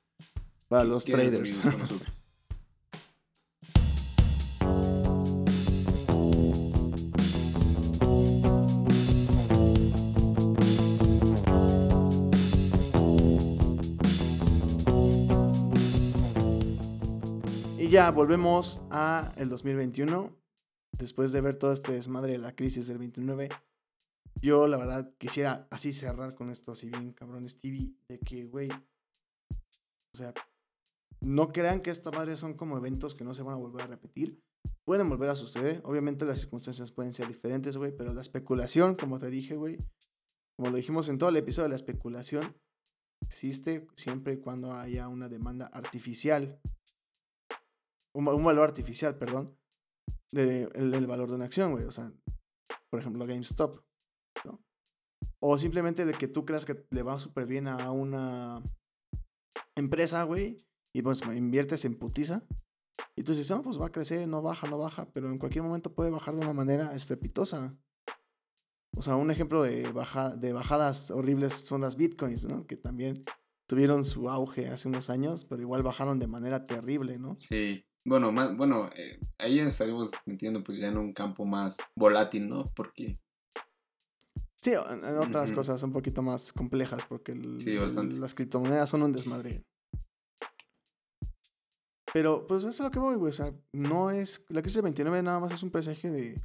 [0.67, 1.63] Para los traders.
[17.95, 20.37] ya volvemos a el 2021.
[20.99, 23.47] Después de ver todo este desmadre de la crisis del 29.
[24.41, 28.67] Yo, la verdad, quisiera así cerrar con esto, así bien, cabrón, Stevie, de que, güey.
[28.69, 30.33] O sea,
[31.21, 33.87] no crean que esta madre son como eventos que no se van a volver a
[33.87, 34.43] repetir.
[34.83, 35.81] Pueden volver a suceder.
[35.85, 37.95] Obviamente las circunstancias pueden ser diferentes, güey.
[37.95, 39.77] Pero la especulación, como te dije, güey.
[40.57, 42.57] Como lo dijimos en todo el episodio, la especulación
[43.21, 46.59] existe siempre y cuando haya una demanda artificial
[48.15, 49.57] un, valor artificial, perdón,
[50.31, 51.85] del de, valor de una acción, güey.
[51.85, 52.11] O sea,
[52.89, 53.75] por ejemplo, GameStop.
[55.39, 58.63] O simplemente de que tú creas que le va súper bien a una
[59.75, 60.55] empresa, güey,
[60.93, 62.43] y pues inviertes en putiza.
[63.15, 65.63] Y tú dices, no, pues va a crecer, no baja, no baja, pero en cualquier
[65.63, 67.71] momento puede bajar de una manera estrepitosa.
[68.97, 72.65] O sea, un ejemplo de, baja, de bajadas horribles son las bitcoins, ¿no?
[72.65, 73.21] Que también
[73.67, 77.35] tuvieron su auge hace unos años, pero igual bajaron de manera terrible, ¿no?
[77.39, 77.85] Sí.
[78.07, 82.63] Bueno, más, bueno, eh, ahí estaremos metiendo pues ya en un campo más volátil, ¿no?
[82.75, 83.15] Porque
[84.55, 85.57] Sí, en, otras Ujú.
[85.57, 88.15] cosas un poquito más complejas porque el- Sí, bastante.
[88.15, 89.63] el- las criptomonedas son un desmadre.
[92.13, 93.29] Pero pues eso es lo que voy, güey.
[93.29, 94.45] O sea, no es.
[94.49, 96.35] La crisis del 29 nada más es un presagio de.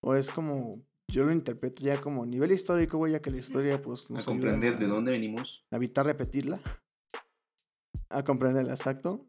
[0.00, 0.72] O es como.
[1.08, 4.10] Yo lo interpreto ya como nivel histórico, güey, ya que la historia, pues.
[4.10, 5.64] a Nos comprender ayuda de a- dónde venimos.
[5.70, 6.60] a evitar repetirla,
[8.10, 9.24] a comprenderla exacto,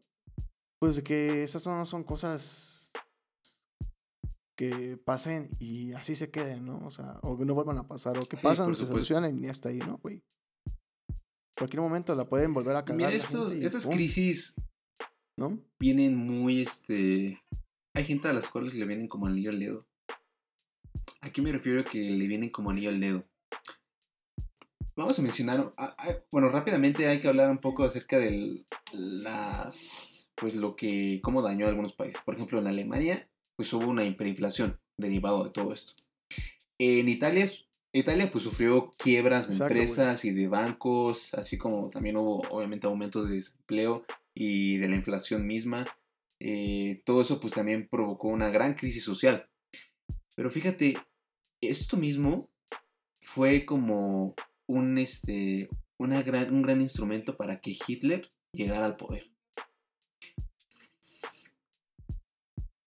[0.78, 2.90] pues de que esas no son cosas
[4.56, 6.78] que pasen y así se queden, ¿no?
[6.84, 9.48] O sea, o que no vuelvan a pasar, o que Sí, pasan, se solucionan y
[9.48, 10.22] hasta ahí, ¿no, güey?
[11.56, 12.96] Cualquier momento la pueden volver a cagar.
[12.96, 13.94] Mira, estos, y estas ¡pum!
[13.94, 14.54] crisis
[15.36, 15.58] ¿no?
[15.78, 17.40] vienen muy, este...
[17.94, 19.86] Hay gente a las cuales le vienen como anillo al dedo.
[21.20, 23.24] ¿A qué me refiero que le vienen como anillo al dedo?
[24.96, 30.07] Vamos a mencionar, ah, ah, bueno, rápidamente hay que hablar un poco acerca de las,
[30.40, 32.20] pues lo que, cómo dañó a algunos países.
[32.22, 35.92] Por ejemplo, en Alemania, pues hubo una hiperinflación derivado de todo esto.
[36.78, 37.50] En Italia,
[37.92, 42.86] Italia pues sufrió quiebras de Exacto, empresas y de bancos, así como también hubo obviamente
[42.86, 45.84] aumentos de desempleo y de la inflación misma.
[46.40, 49.48] Eh, todo eso pues también provocó una gran crisis social.
[50.36, 50.94] Pero fíjate,
[51.60, 52.48] esto mismo
[53.22, 54.34] fue como
[54.68, 55.68] un, este,
[55.98, 59.30] una gran, un gran instrumento para que Hitler llegara al poder.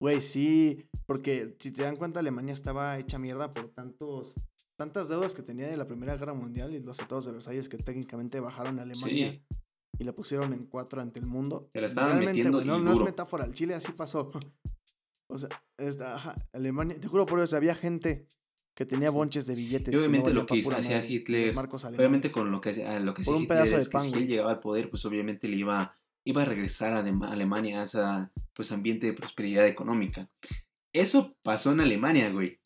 [0.02, 4.34] Güey, sí, porque si te dan cuenta, Alemania estaba hecha mierda por tantos,
[4.76, 7.78] tantas deudas que tenía de la Primera Guerra Mundial y los tratados de Versalles que
[7.78, 9.60] técnicamente bajaron a Alemania Sí,
[10.00, 11.70] y la pusieron en cuatro ante el mundo.
[11.72, 14.28] Se la estaban Realmente, güey, no, no es metáfora, el Chile así pasó.
[15.34, 15.48] O sea,
[15.78, 18.28] esta, ajá, Alemania, te juro por eso, había gente
[18.76, 19.88] que tenía bonches de billetes.
[19.88, 23.38] Y que no obviamente lo que hacía Hitler, obviamente con lo que, lo que hacía
[23.38, 27.00] Hitler que si él llegaba al poder, pues obviamente le iba, iba a regresar a
[27.00, 28.00] Alemania a ese
[28.54, 30.30] pues, ambiente de prosperidad económica.
[30.94, 32.60] Eso pasó en Alemania, güey.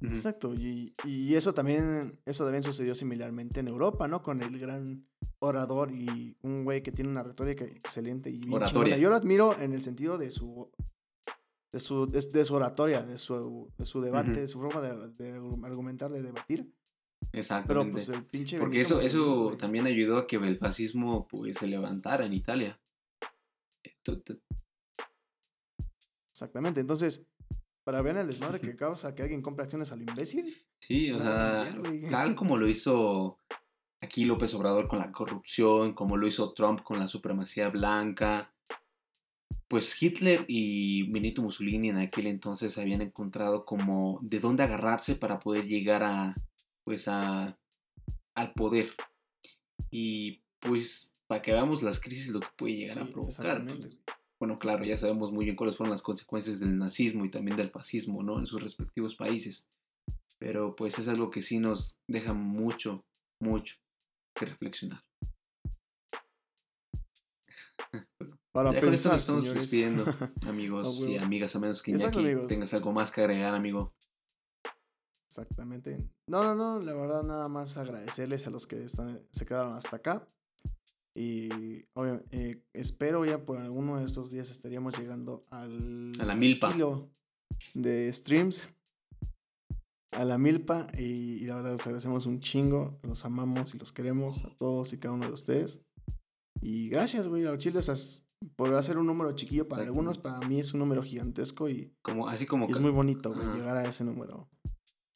[0.00, 4.22] Exacto, y, y eso también eso también sucedió similarmente en Europa, ¿no?
[4.22, 5.08] Con el gran
[5.40, 8.96] orador y un güey que tiene una retórica excelente y bien chingona.
[8.96, 10.70] Yo lo admiro en el sentido de su
[11.72, 15.10] de su, de, de su oratoria, de su, de su debate, de su forma de,
[15.10, 15.32] de
[15.64, 16.72] argumentar, de debatir.
[17.20, 17.92] Pero Exactamente.
[17.92, 22.24] pues el pinche Porque eso, eso también ayudó a que el fascismo pues, se levantara
[22.24, 22.78] en Italia.
[23.82, 23.96] Eh,
[26.30, 26.80] Exactamente.
[26.80, 27.26] Entonces,
[27.84, 30.56] para ver el desmadre que causa que alguien compre acciones al imbécil.
[30.80, 32.02] Sí, o sea, güey.
[32.10, 33.38] tal como lo hizo
[34.00, 38.52] aquí López Obrador con la corrupción, como lo hizo Trump con la supremacía blanca,
[39.66, 45.40] pues Hitler y Benito Mussolini en aquel entonces habían encontrado como de dónde agarrarse para
[45.40, 46.34] poder llegar a,
[46.88, 47.58] pues a,
[48.34, 48.90] al poder.
[49.90, 53.40] Y pues para que veamos las crisis lo que puede llegar a Sí, provocar.
[53.40, 53.88] exactamente.
[53.88, 57.58] pues, bueno, claro, ya sabemos muy bien cuáles fueron las consecuencias del nazismo y también
[57.58, 58.38] del fascismo, ¿no?
[58.38, 59.68] En sus respectivos países.
[60.38, 63.04] Pero pues es algo que sí nos deja mucho,
[63.42, 63.74] mucho
[64.34, 65.02] que reflexionar.
[68.54, 69.62] Para ya con esto pensar, nos estamos señores.
[69.62, 70.04] despidiendo,
[70.48, 72.48] amigos A y amigas, a menos que Exacto, Iñaki amigos.
[72.48, 73.92] tengas algo más que agregar, amigo.
[75.28, 75.98] Exactamente.
[76.28, 79.96] No, no, no, la verdad nada más agradecerles a los que están, se quedaron hasta
[79.96, 80.26] acá.
[81.14, 86.34] Y obvia- eh, espero ya por alguno de estos días estaríamos llegando al A la
[86.34, 86.72] milpa.
[86.72, 87.10] kilo
[87.74, 88.68] de streams.
[90.12, 90.86] A la milpa.
[90.96, 92.98] Y, y la verdad les agradecemos un chingo.
[93.02, 95.82] Los amamos y los queremos a todos y cada uno de ustedes.
[96.62, 97.80] Y gracias, güey, al chile,
[98.56, 102.28] podrá ser un número chiquillo para algunos, para mí es un número gigantesco y, Como,
[102.28, 102.66] así como...
[102.68, 104.48] y es muy bonito, güey, llegar a ese número.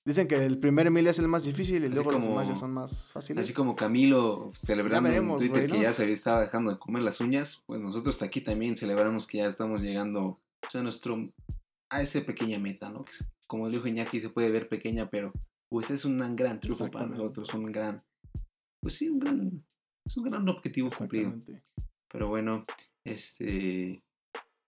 [0.05, 2.55] Dicen que el primer mil es el más difícil y Así luego los demás ya
[2.55, 3.45] como- son más fáciles.
[3.45, 7.21] Así como Camilo celebrando veremos, en Twitter que ya se estaba dejando de comer las
[7.21, 10.41] uñas, pues nosotros aquí también celebramos que ya estamos llegando
[10.75, 11.31] a nuestro
[11.91, 13.05] a esa pequeña meta, ¿no?
[13.05, 13.13] Que
[13.47, 15.33] como dijo Iñaki se puede ver pequeña, pero
[15.69, 17.99] pues es un gran triunfo para nosotros, un gran
[18.83, 19.65] pues sí, un gran
[20.05, 21.33] es un gran objetivo cumplido.
[22.11, 22.63] Pero bueno,
[23.07, 24.01] este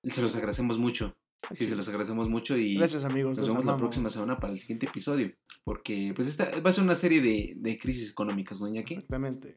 [0.05, 1.13] se los agradecemos mucho.
[1.55, 3.39] Sí, se los agradecemos mucho y Gracias, amigos.
[3.39, 5.29] nos vemos la próxima semana para el siguiente episodio.
[5.65, 8.95] Porque pues esta va a ser una serie de, de crisis económicas, ¿no, Iñaki?
[8.95, 9.57] Exactamente.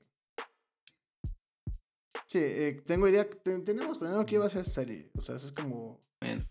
[2.26, 3.30] Sí, eh, tengo idea.
[3.30, 5.10] te- tenemos planeado que iba a ser serie.
[5.18, 6.00] O sea, eso es como.
[6.22, 6.44] Bueno,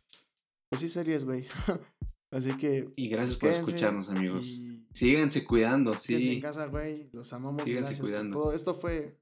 [0.70, 1.46] Pues sí, series, güey.
[2.32, 2.90] Así que.
[2.96, 4.46] y gracias por quédense escucharnos, amigos.
[4.46, 6.40] Y Síganse cuidando, quédense en sí.
[6.40, 7.10] casa, güey.
[7.12, 7.62] Los amamos.
[7.62, 8.32] Síganse gracias cuidando.
[8.38, 8.54] por todo.
[8.54, 9.18] Esto fue.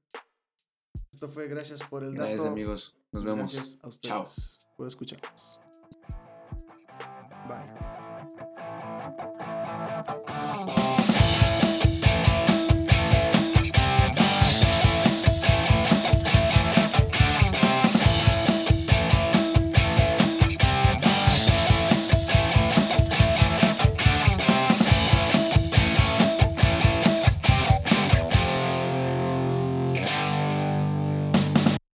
[1.11, 2.49] Esto fue gracias por el Gracias, dato.
[2.51, 2.97] amigos.
[3.11, 3.53] Nos vemos.
[3.53, 4.21] Gracias a Chao.
[4.23, 5.59] ustedes por escucharnos.
[7.47, 7.94] Bye.